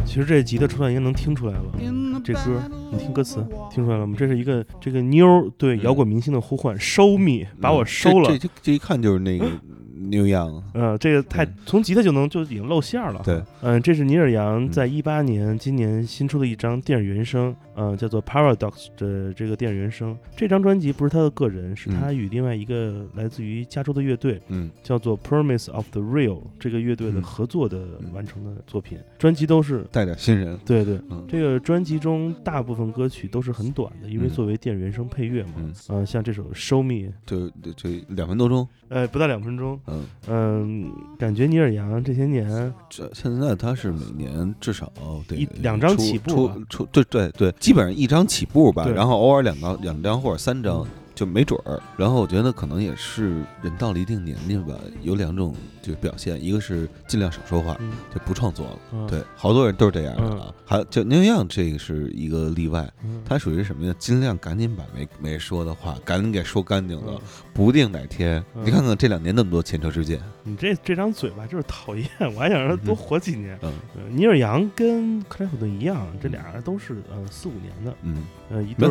[0.05, 2.04] 其实这吉他出来应该能听出来了。
[2.25, 4.17] 这歌你听歌词听出来了吗？
[4.19, 8.39] 这是一个这个妞儿对摇滚明星的呼唤，收 me，把我收了嗯这。
[8.39, 9.45] 这这一看就是那个
[9.95, 13.23] New Young，嗯，这个太从吉他就能就已经露馅儿了。
[13.25, 20.17] 对，嗯，这是尼尔杨嗯在一八年今年新出的一张电影原声，嗯，叫做 Paradox 的这个电影原声。
[20.37, 28.99] 这张专辑不是他的个人，是嗯他与另外一个来自于加州的乐队，嗯叫做 Promise of the Real 这个乐队的嗯合作的嗯完成的作品。
[29.19, 35.53] 专辑都是带点新人，对对，嗯这个专辑中大部分歌曲都是很短的，因为嗯作为电影原声配乐嘛。
[35.57, 39.81] 嗯，嗯、像这首《Show Me》，就就就两分多钟，呃，不到两分钟。
[39.87, 44.93] 嗯，嗯，感觉尼尔杨这些年这现在他是每年至少
[45.27, 50.87] 得一两张起步吧出出对对对，基本上一张起步吧，然后偶尔两张两张或者三张嗯。
[51.15, 58.79] 就没准儿，然后我觉得可能也是人到了一定年龄吧，有两种就是表现，一个是尽量少说话，嗯就不创作了。
[58.93, 60.53] 嗯对，好多人都是这样的嗯啊。
[60.65, 63.95] 还有就宁样这个是一个例外，嗯他属于什么呀？
[63.97, 67.21] 尽量赶紧把没没说的话赶紧给说干净了嗯，
[67.53, 68.45] 不定哪天。
[68.57, 73.59] 嗯你看看这两年那么多前车之鉴，你这这张嘴吧就是讨厌，我还想让他多活几年。
[73.63, 78.89] 嗯呃尼尔杨跟克莱普顿一样，这俩人都是呃四五年的，嗯，呃一对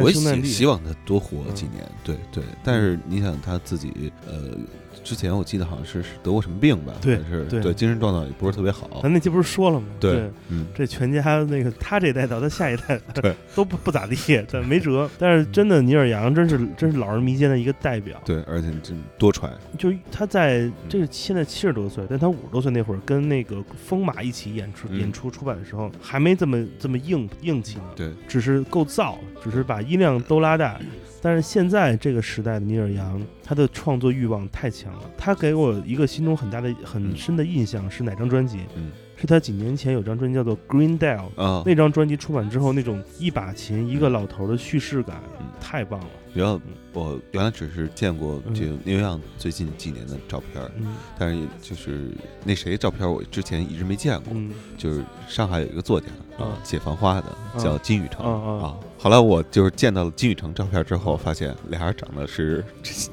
[0.00, 0.48] 我兄难弟。
[0.48, 2.42] 希希望他多活嗯几年，对对。
[2.64, 4.56] 但是你想他自己呃
[5.04, 6.94] 之前我记得好像是是得过什么病吧？
[7.00, 9.00] 对是对对，精神状态也不是特别好。
[9.02, 9.86] 咱那期不是说了吗？
[10.00, 14.16] 对，嗯，这全家那个他这一代到他下一代， 对，都不不咋地，
[14.50, 15.08] 但没辙。
[15.18, 18.20] 但是真的，尼尔杨真是真是老人迷间的一个代表。
[18.24, 19.50] 对，而且真多舛。
[19.78, 30.80] 就是他在这个现在七十多岁，但他五十多岁那会儿跟那个风马一起演出、嗯演出出版的时候，还没这么这么硬硬气呢，对，只是够燥，只是把音量都拉大。
[31.24, 35.10] 但是现在这个时代的尼尔杨，他的创作欲望太强了。
[35.16, 38.58] 他给我一个心中很大的、很深的印象是哪张专辑？
[38.76, 45.46] 嗯，是他几年前有张专辑叫做《Green Dale》，啊，那张专辑出版之后，那种一把琴一个老头的叙事感嗯。
[45.58, 46.06] 太棒了。
[46.34, 46.60] 原来
[46.92, 48.54] 我原来只是见过嗯。
[48.54, 50.94] 就牛样最近几年的照片儿，嗯。
[51.18, 52.10] 但是就是
[52.44, 54.52] 那谁照片儿我之前一直没见过，嗯。
[54.76, 56.08] 就是上海有一个作家
[56.38, 57.26] 啊啊，解放花的
[57.58, 58.24] 叫金宇成
[58.60, 58.76] 啊。
[58.98, 62.64] 后来我就是见到了金宇成照片之后，发现俩人长得是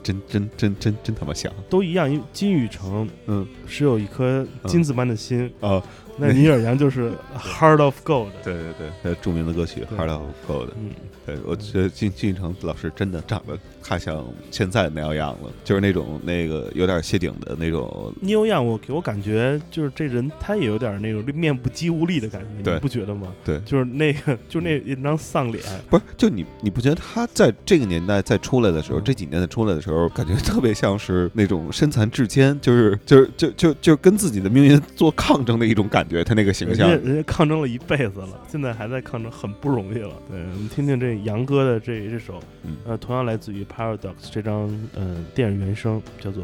[0.01, 5.81] 真真真真真他妈像都一样，因为金宇成嗯是有一颗金子般的心，啊！
[6.17, 8.29] 那尼尔杨就是 Heart of Gold。
[8.43, 10.67] 对对对，呃，著名的歌曲《Heart of Gold》。
[10.77, 10.91] 嗯，
[11.25, 18.13] 对，我觉得金金宇成老师真的长得太像现在那样样了，就是那种那个有点谢顶的那种。
[18.21, 23.33] 尼欧样我给我感觉就是这人他也有点那种面部肌无力的感觉，你不觉得吗？
[23.43, 37.13] 对就是那个就是那一张丧脸，不是，就你你不觉得他在这个年代再出来的时候，嗯这几年再出来的时候，感觉特别像是那种身残志坚，就是就是就就就跟自己的命运做抗争的一种感觉，他那个形象人家象。
[37.13, 40.11] 人家抗争了一辈子了，现在还在抗争，很不容易了。
[40.29, 46.43] 对，我们听听这杨哥的这这首，嗯呃，同样来自于 Paradox 这张嗯电影原声，叫做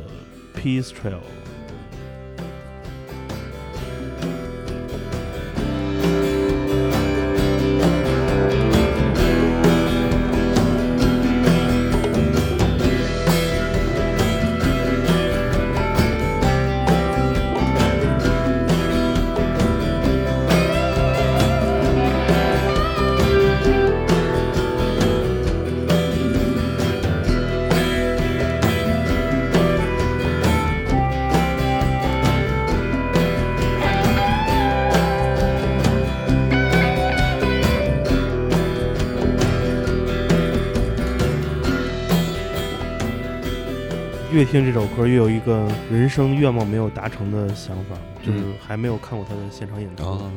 [0.55, 1.19] Peace Trail。
[44.31, 50.03] 越听这首歌，越有一个人生愿望没有达成的想法，就是嗯还没有看过他的现场演出。
[50.03, 50.31] 啊，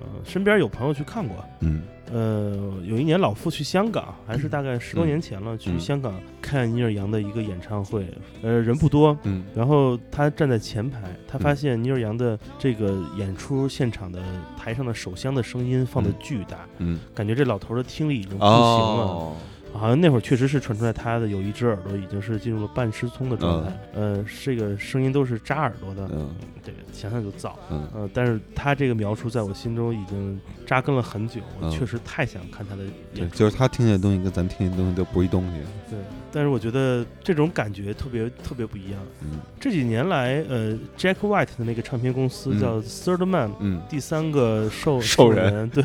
[0.00, 1.36] 呃，身边有朋友去看过。
[1.60, 1.82] 嗯。
[2.12, 8.06] 呃，有一年老傅去香港，还是大概十多年前了，去嗯香港看尼尔杨的一个演唱会。
[8.42, 9.44] 呃，人不多，嗯。
[9.54, 14.22] 然后他站在前排，他发嗯现尼尔杨的这个演出现场的
[14.56, 16.14] 台上的手箱的声音放的嗯。
[16.18, 19.04] 巨大，嗯，感觉这老头儿的听力已经不行了。
[19.04, 19.36] 哦，
[19.74, 26.30] 好像那会儿确实是传出来他的有一只耳朵已经是进入了半失聪的状态，呃，这个声音都是扎耳朵的，嗯
[26.64, 27.52] 这个想想就燥。
[27.70, 33.36] 嗯呃，但是他这个描述在我心中已经扎根了很久，我嗯确实太想看他的对，演出。
[33.36, 35.58] 就是他听见的东西跟咱听见的东西都不是一东西。
[35.90, 35.98] 对，
[36.34, 39.00] 但是我觉得这种感觉特别特别不一样。
[39.22, 45.84] 嗯这几年来，呃，Jack White 的那个唱片公司嗯叫 Third Man，、嗯第三个受兽人人，对，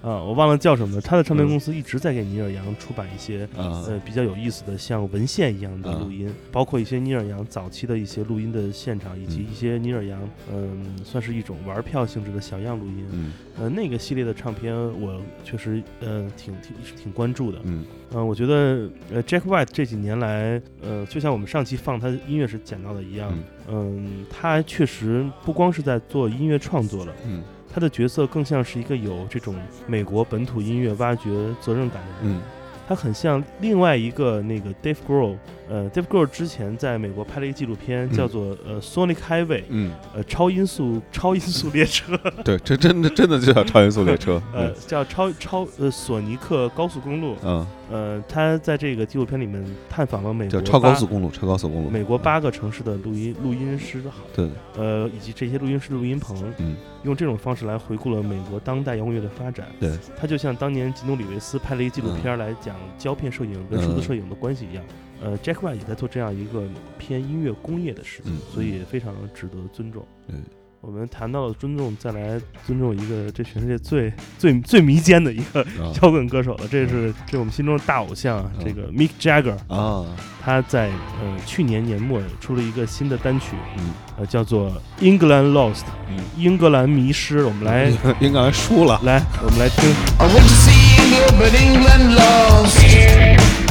[0.00, 1.00] 啊，我忘了叫什么了。
[1.00, 3.44] 他的唱片嗯公司一直在给尼尔杨出版一些。
[3.56, 10.18] 啊呃，比较有意思的，像文献一样的啊录音，包括一些尼尔杨早期的一些录音的现场，以及嗯一些尼尔杨，
[10.52, 13.06] 嗯、算是一种玩票性质的小样录音。
[13.12, 17.58] 嗯呃，那个系列的唱片我确实呃挺挺挺关注的。
[17.64, 17.84] 嗯
[18.14, 23.32] 嗯、我觉得呃 Jack White 这几年来，呃，就像我们上期放他音乐时讲到的一样，
[23.68, 27.42] 嗯嗯、他确实不光是在做音乐创作了，嗯
[27.74, 29.54] 他的角色更像是一个有这种
[29.86, 31.30] 美国本土音乐挖掘
[31.60, 32.36] 责任感的人。
[32.36, 32.42] 嗯
[32.88, 35.36] 他很像另外一个那个 Dave Grohl，
[35.72, 38.12] 呃，Dave Grohl 之前在美国拍了一个纪录片，嗯。
[38.14, 42.14] 叫做呃 Sonic Highway，嗯，呃超音速 超音速列车，
[42.44, 44.40] 对，这真的真的就叫超音速列车。
[44.52, 51.88] 呃叫超超呃索尼克高速公路，嗯，呃他在这个纪录片里面探访了美叫国超高速公路，超高速公路。
[51.88, 54.02] 美国八个城市的录音录音师，
[54.34, 56.76] 对，呃以及这些录音师的录音棚，嗯。
[57.04, 59.66] 用这种方式来回顾了美国当代摇滚乐的发展。
[59.80, 64.84] 对，他就像当年吉努里维斯拍了一个纪录片来讲胶片摄影跟数字摄影的关系一样。
[65.22, 66.64] 呃，Jack White 也在做这样一个
[66.98, 70.04] 偏音乐工业的事情，嗯所以非常值得尊重。
[70.28, 70.42] 嗯，
[70.80, 79.56] 我们谈到了尊重，再来尊重一个这全世界最最最迷奸的一个啊 摇滚歌手了，这是这是我们心中的大偶像这个 Mick Jagger。
[79.68, 80.04] 啊，
[80.42, 80.88] 他在
[81.20, 87.44] 呃去年年末出了一个新的单曲，嗯呃叫做《England Lost》，嗯，英格兰迷失。
[87.44, 87.88] 我们来
[88.20, 89.00] 英格兰输了。
[89.04, 89.88] 来，我们来听。
[90.18, 93.61] I want to see England, but England lost.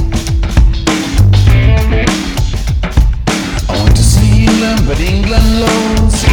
[4.62, 6.28] But England lost.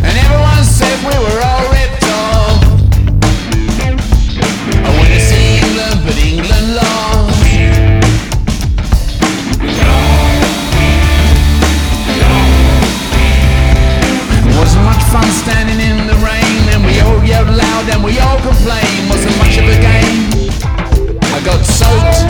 [0.00, 2.64] And everyone said we were all ripped off.
[4.80, 7.44] I went to see England, but England lost.
[14.40, 18.18] It wasn't much fun standing in the rain, and we all yelled loud and we
[18.20, 19.10] all complained.
[19.10, 20.32] Wasn't much of a game.
[21.20, 22.25] I got soaked.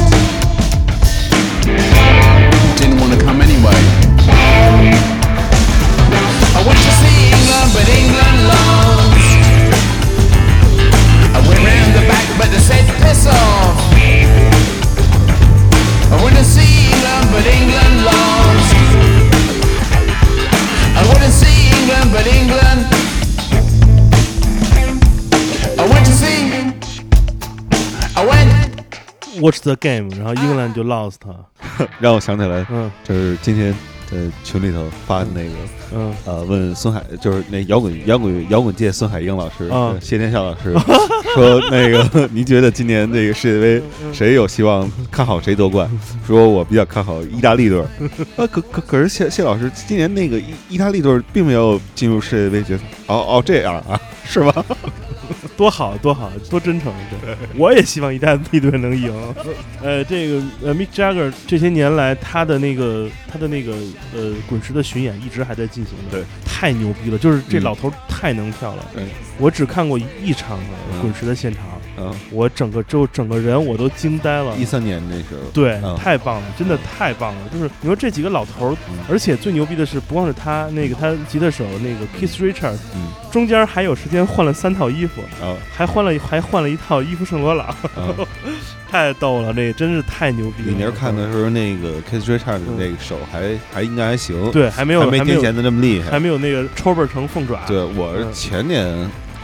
[29.46, 31.18] Watch the game，然后英格兰就 lost，
[32.00, 32.90] 让我想起来，嗯。
[33.04, 33.72] 就是今天
[34.10, 35.50] 在群里头发的那个，
[35.94, 36.12] 嗯。
[36.24, 39.70] 呃，问孙海，就是那摇滚摇滚摇滚界孙海英老师，
[40.00, 40.72] 谢天笑老师
[41.36, 45.88] 说，那个 您觉得今年这个世界杯谁有希望看好谁夺冠？
[46.26, 47.80] 说我比较看好意大利队，
[48.34, 54.52] 啊，可可可是谢谢老师，今年那个意意大利队并没有进入世界杯决赛，哦哦这样啊，是吗？
[55.56, 59.12] 多好多好多真诚，对， 我也希望意大利队能赢。
[59.82, 63.72] 呃，这个呃，Mick Jagger 这些年来他的那个他的那个
[64.14, 67.62] 呃滚石的巡演一直还在进行的，对，太牛逼了，就是这嗯。
[67.62, 68.84] 老头太能跳了。
[68.94, 69.04] 对，
[69.38, 70.58] 我只看过一场
[70.92, 71.00] 嗯。
[71.00, 71.85] 滚石的现场，嗯，
[72.30, 74.54] 我整个就整个人我都惊呆了。
[74.56, 77.40] 一三年那时候，对，嗯太棒了，真的太棒了！
[77.52, 88.14] 就是你说这几个老头儿，嗯而且最牛逼的是，不光是他，那个他吉他手那个 Keith Richards，嗯，中间还有时间换了三套衣服，啊还换了还换了一套衣服圣罗朗，啊。
[88.88, 90.68] 太逗了，那真是太牛逼了。
[90.68, 96.20] 你那时候看的时候，那个 Kiss Richard 的那个手还还应该还行，，对，还没有还没还没有天贤的那么厉害还。
[96.20, 98.86] 没有那个抽背成凤爪，对，我前年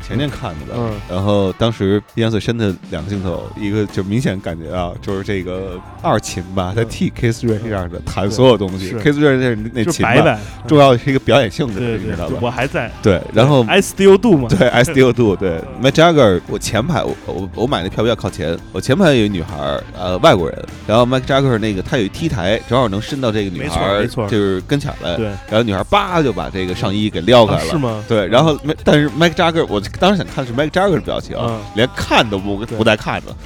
[0.06, 0.92] 前年看的吧，嗯。
[1.08, 12.38] 然后当时印象最深的两个镜头，一个就明显感觉啊，就是这个二琴吧，在替 Kiss Richard 弹所有东西，Kiss Richard 那就琴吧，重要的是一个表演性质，你知道吧？
[12.40, 12.90] 我还在。
[13.02, 15.52] 对，然后 I still do 嘛，对 I still do 对。
[15.80, 24.28] M a Jagger，我前排我我我买那票比较靠前，我前排有一女孩儿，呃，外国人，然后 Mike Jagger 那个他有一 T 台，正好能伸到这个女孩儿，没错。
[24.28, 25.26] 就是跟前来，对。
[25.26, 28.04] 然后女孩叭就把这个上衣给撩开了，啊是吗？
[28.08, 33.36] 对，然后没但是 Mike Jagger，我当时想看的是 Mike Jagger 的表情，嗯连看都不不带看的，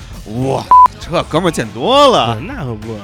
[0.42, 0.64] 哇，
[0.98, 3.00] 这哥们儿见多了，那可不啊，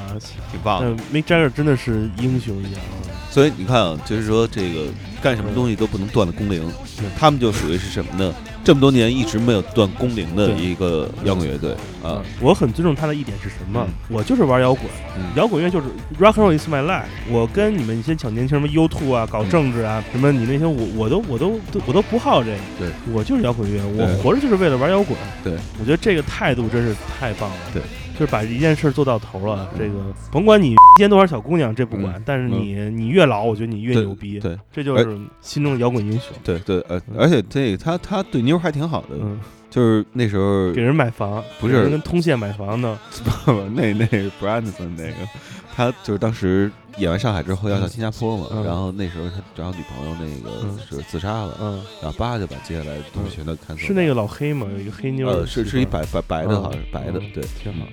[0.51, 1.03] 挺棒的。
[1.12, 3.05] 但 Mick Jagger 真的是英雄一样啊。
[3.30, 4.86] 所以你看啊，就是说这个
[5.22, 6.70] 干什么东西都不能断了工龄，
[7.18, 8.34] 他们就属于是什么呢？
[8.64, 13.86] 这么多年一直没有断工龄的一个摇滚乐队啊，我很尊重他的一点是什么？
[14.08, 14.84] 我就是玩摇滚，
[15.16, 15.86] 嗯摇滚乐就是
[16.20, 17.04] rock and roll is my life。
[17.28, 22.56] 我跟你们一些小年轻什么 U2 啊，搞政治啊，什么你那些我我都我都都我都不好这个。
[22.78, 25.18] 对，我就是摇滚乐，我活着就是为了玩摇滚。
[25.42, 27.56] 对，我觉得这个态度真是太棒了。
[27.72, 27.82] 对。
[28.22, 29.94] 就是把一件事做到头了，这个
[30.30, 32.22] 甭管你见多少小姑娘，这不管，嗯。
[32.24, 34.56] 但是你你越老，我觉得你越牛逼，对。
[34.70, 36.28] 这就是心中的摇滚英雄。
[36.44, 41.88] 对对，呃，而且这个他他对妞还挺好的，嗯，就是那时候给人买房，不是。
[41.88, 42.96] 跟通县买房呢，
[43.74, 44.06] 那那
[44.40, 45.28] Branson 那个，
[45.74, 48.62] 他就是当时演完上海之后要到新加坡嘛，嗯。
[48.62, 50.78] 然后那时候他找女朋友那个嗯。
[50.88, 53.88] 是自杀了，嗯，然后叭就把接下来的东西全都看走了。
[53.88, 54.68] 是那个老黑吗？
[54.70, 57.84] 有一个黑妞，呃，是是一白白白的，好像是白的嗯，对，挺好。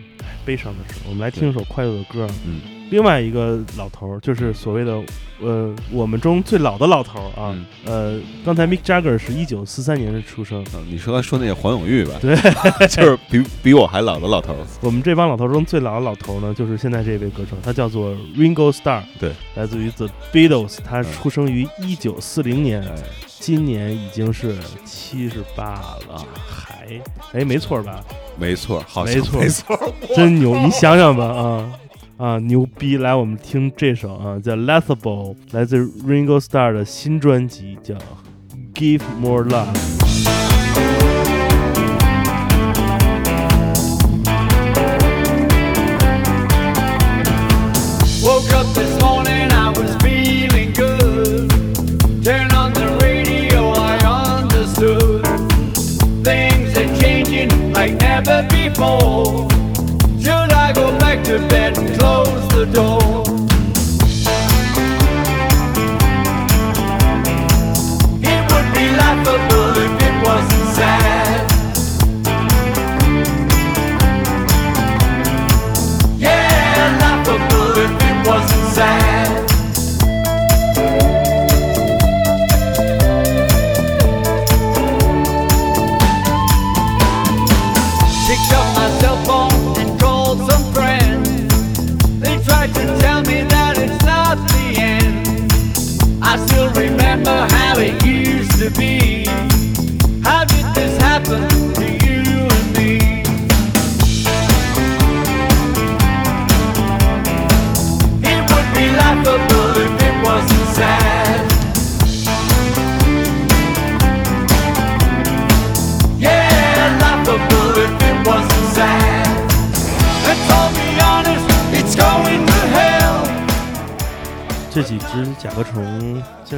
[0.49, 2.27] 悲伤的时候，我们来听一首快乐的歌。
[2.43, 4.99] 嗯，另外一个老头儿就是所谓的
[5.39, 7.65] 呃我们中最老的老头儿啊，嗯。
[7.85, 12.35] 呃，刚才 Mick Jagger 是一九四三年的出生，嗯，你说说那个黄永玉吧，对，
[12.89, 22.95] 就是比比我还老的老头儿，我们这帮老头儿中最老的老头儿呢，就是现在这位歌手，他叫做 Ringo Starr，对，来自于 The Beatles，他嗯出生于一九四零年，哎，
[23.27, 25.73] 今年已经是七十八
[26.07, 27.01] 了，还哎
[27.33, 28.03] 哎没错吧？
[28.37, 30.55] 没错，好像没错没错，真牛！
[30.55, 31.71] 你想想吧，啊
[32.17, 32.97] 啊，牛逼！
[32.97, 37.95] 来，我们听这首啊，叫《Lethable》，来自 Ringo Starr 的新专辑叫
[38.73, 39.73] 《Give More Love》。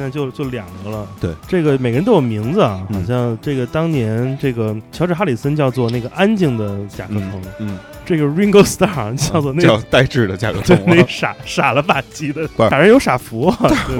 [0.02, 1.06] 在就就两个了。
[1.20, 11.06] 对，这个每个人都有名字啊，嗯好像这个当年这个乔治哈里森叫做那个安静的甲壳虫，嗯，这个 Ringo Starr 叫做那叫呆滞的甲壳虫那啊。
[11.08, 13.56] 傻傻了吧唧的，不是反正有傻福啊，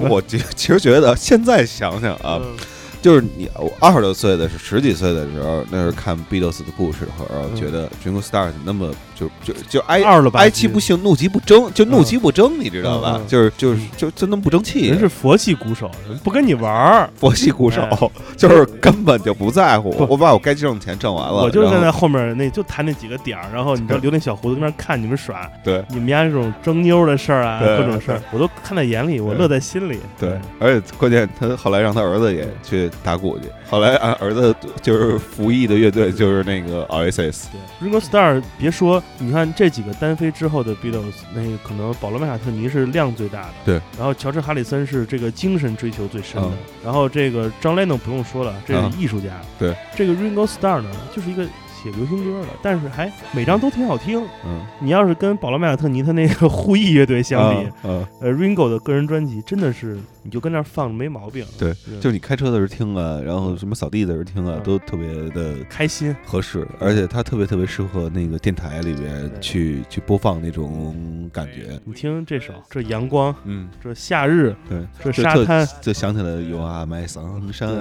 [0.08, 2.56] 我其其实觉得现在想想啊，嗯
[3.02, 7.56] 就是你我二十多岁的是十几岁的时候，那时候看 Beatles 的故事的时候，嗯。
[7.56, 13.16] 觉得 Ringo Starr 怎么那么就就就哀二了吧唧哀其不幸，怒其不争，就怒其不争，你知道吧？
[13.18, 13.26] 嗯嗯？
[13.28, 14.88] 就是就是就就那么不争气。
[14.88, 15.90] 人，是佛系鼓手，
[16.24, 17.10] 不跟你玩儿。
[17.14, 25.84] 佛系鼓手哎， 就是根本就不在乎，我把我该挣的钱挣完了，我就站在后面那就弹那几个点儿，然后你知道留那小胡子跟那儿看你们耍，对。
[25.90, 29.98] 你们家这种争妞的事儿啊，各种事儿，我都看在眼里，我乐在心里。
[30.18, 46.58] 对，而且关键他后来让他儿子也去打鼓去，后来啊儿子就是服役的乐队就是那个 Oasis，对，Ringo Starr，别说，你看这几个单飞之后的 Beatles，那个可能保罗·麦卡特尼是量最大的，对，然后乔治·哈里森是这个精神追求最深的，嗯。
[46.84, 48.90] 然后这个张 Lennon 不用说了，这嗯。
[48.92, 51.44] 是艺术家，对，这个 Ringo Starr 呢，就是一个
[51.82, 54.22] 写流行歌的，但是还每张都挺好听。
[54.44, 66.14] 嗯，你要是跟保罗·麦卡特尼他那个 护翼乐队相比，嗯，呃，Ringo 的个人专辑真的是，你就跟那儿放着没毛病，对是就是你开车的时候听啊，然后什么扫地的时候听啊，嗯都特别的开心。
[66.24, 77.78] 合适，而且它特别特别适合那个电台里边去去播放那种感觉，你听这首，这阳光，嗯，这夏日，对，这沙滩，就想起了 You Are My Sunshine，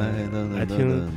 [0.58, 1.10] 爱听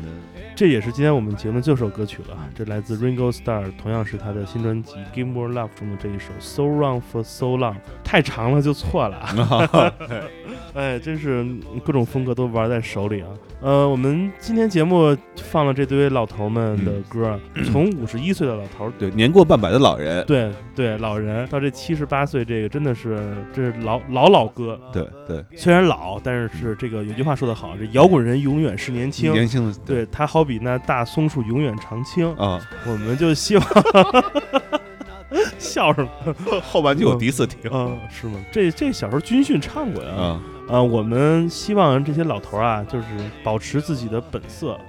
[0.56, 2.38] 这也是今天我们节目的最后首歌曲了。
[2.54, 7.72] 这来自 Ringo Starr，同样是他的新专辑《Give More Love》中的这一首《So Wrong for So Long》，
[8.04, 10.22] 太长了就错了。
[10.74, 11.44] 哎，真是
[11.84, 13.28] 各种风格都玩在手里啊。
[13.60, 17.38] 呃，我们今天节目放了这堆老头们的歌，
[17.72, 18.92] 从五十一岁的老头儿。
[18.98, 24.78] 对，年过半百的老人，对对，老人到这七十八岁，这个真的是这是老老老歌。
[24.92, 29.32] 对对，虽然老，但是是这个有句话说得好，这摇滚人永远是年轻。
[29.32, 33.66] 年轻的对他好比那大松树永远常青，啊，我们就希望
[35.58, 36.60] 笑什么？
[36.60, 38.38] 后半句我第一次听啊，是吗？
[38.52, 40.10] 这这小时候军训唱过呀。
[40.14, 43.06] 啊，啊，我们希望这些老头儿啊，就是
[43.42, 44.80] 保持自己的本色啊，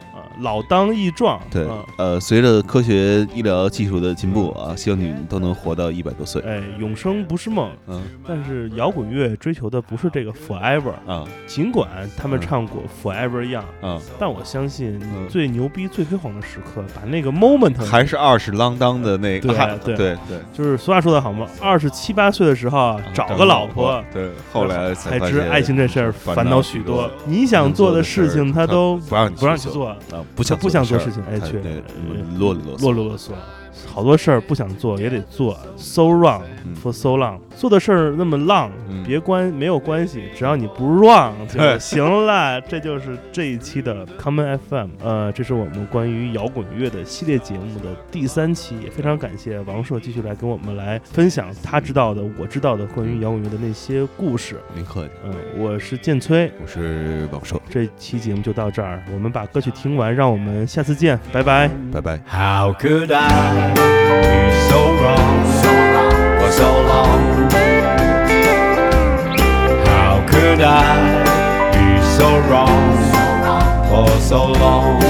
[0.41, 1.39] 老当益壮。
[1.49, 8.01] 对啊，呃，随着科学医疗技术的进步啊，希望你们都能活到一百多岁，哎，永生不是梦，嗯。
[8.27, 19.95] 但是摇滚乐追求的不是这个 forever，啊尽管他们嗯唱过 forever young，嗯，但我相信嗯最牛逼、最辉煌的时刻，把那个 moment 还是二十啷当的那个，对啊对。
[19.95, 27.09] 对对，就是俗话说的好嘛，二十七八岁的时候啊，找个老婆，对，后来才知爱情这事儿烦烦恼许多。
[27.25, 29.97] 你想做的事情，他都不让你不让你去做，啊，
[30.35, 31.59] 不想不想做事事情哎去
[32.37, 33.31] 啰里啰嗦，啰里啰嗦。
[33.85, 42.59] 好多事儿不想做也得做，so wrong 嗯 for so long，做的事儿那么浪，嗯别关没有关系，只要你不 wrong 就对行了。
[42.61, 54.59] 这就是这一期的 Common FM，呃，这是我们关于摇滚乐的系列节目的第三期，也非常感谢王硕继续来跟我们来分享他知道的、我知道的关于摇滚乐的那些故事。
[54.73, 61.69] 您客气，嗯、我是建崔，我是王硕，这期节目就到这儿，我们把歌曲听完，让我们下次见，拜拜。
[61.91, 62.19] 拜拜。
[62.27, 63.64] How could I
[64.69, 65.37] so so wrong
[66.39, 67.21] for so long?
[69.85, 70.83] How could I
[71.73, 71.87] be
[72.17, 72.97] so wrong,
[73.89, 75.01] for so long?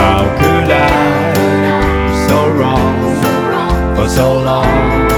[0.00, 5.13] How could I be so wrong for so long?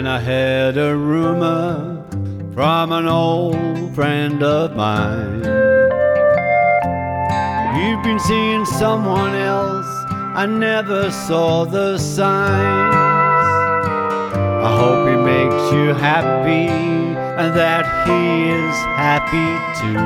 [0.00, 2.02] Then I had a rumor
[2.54, 5.44] from an old friend of mine.
[7.76, 9.84] You've been seeing someone else,
[10.34, 12.94] I never saw the signs.
[14.64, 16.72] I hope he makes you happy
[17.36, 19.50] and that he is happy
[19.82, 19.98] too.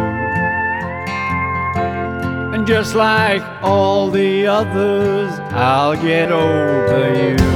[2.52, 7.53] And just like all the others, I'll get over you.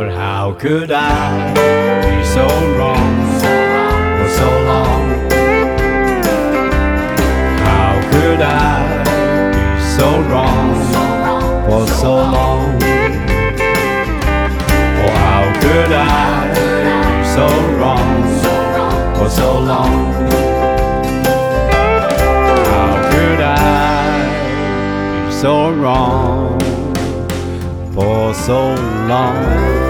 [0.00, 3.16] But how could I be so wrong
[4.16, 5.04] for so long?
[7.66, 9.04] How could I
[9.52, 10.72] be so wrong
[11.66, 12.82] for so long?
[15.02, 17.46] Oh, how could I be so
[17.76, 18.22] wrong
[19.18, 20.14] for so long.
[22.72, 26.58] How could I be so wrong
[27.92, 28.74] for so
[29.06, 29.89] long?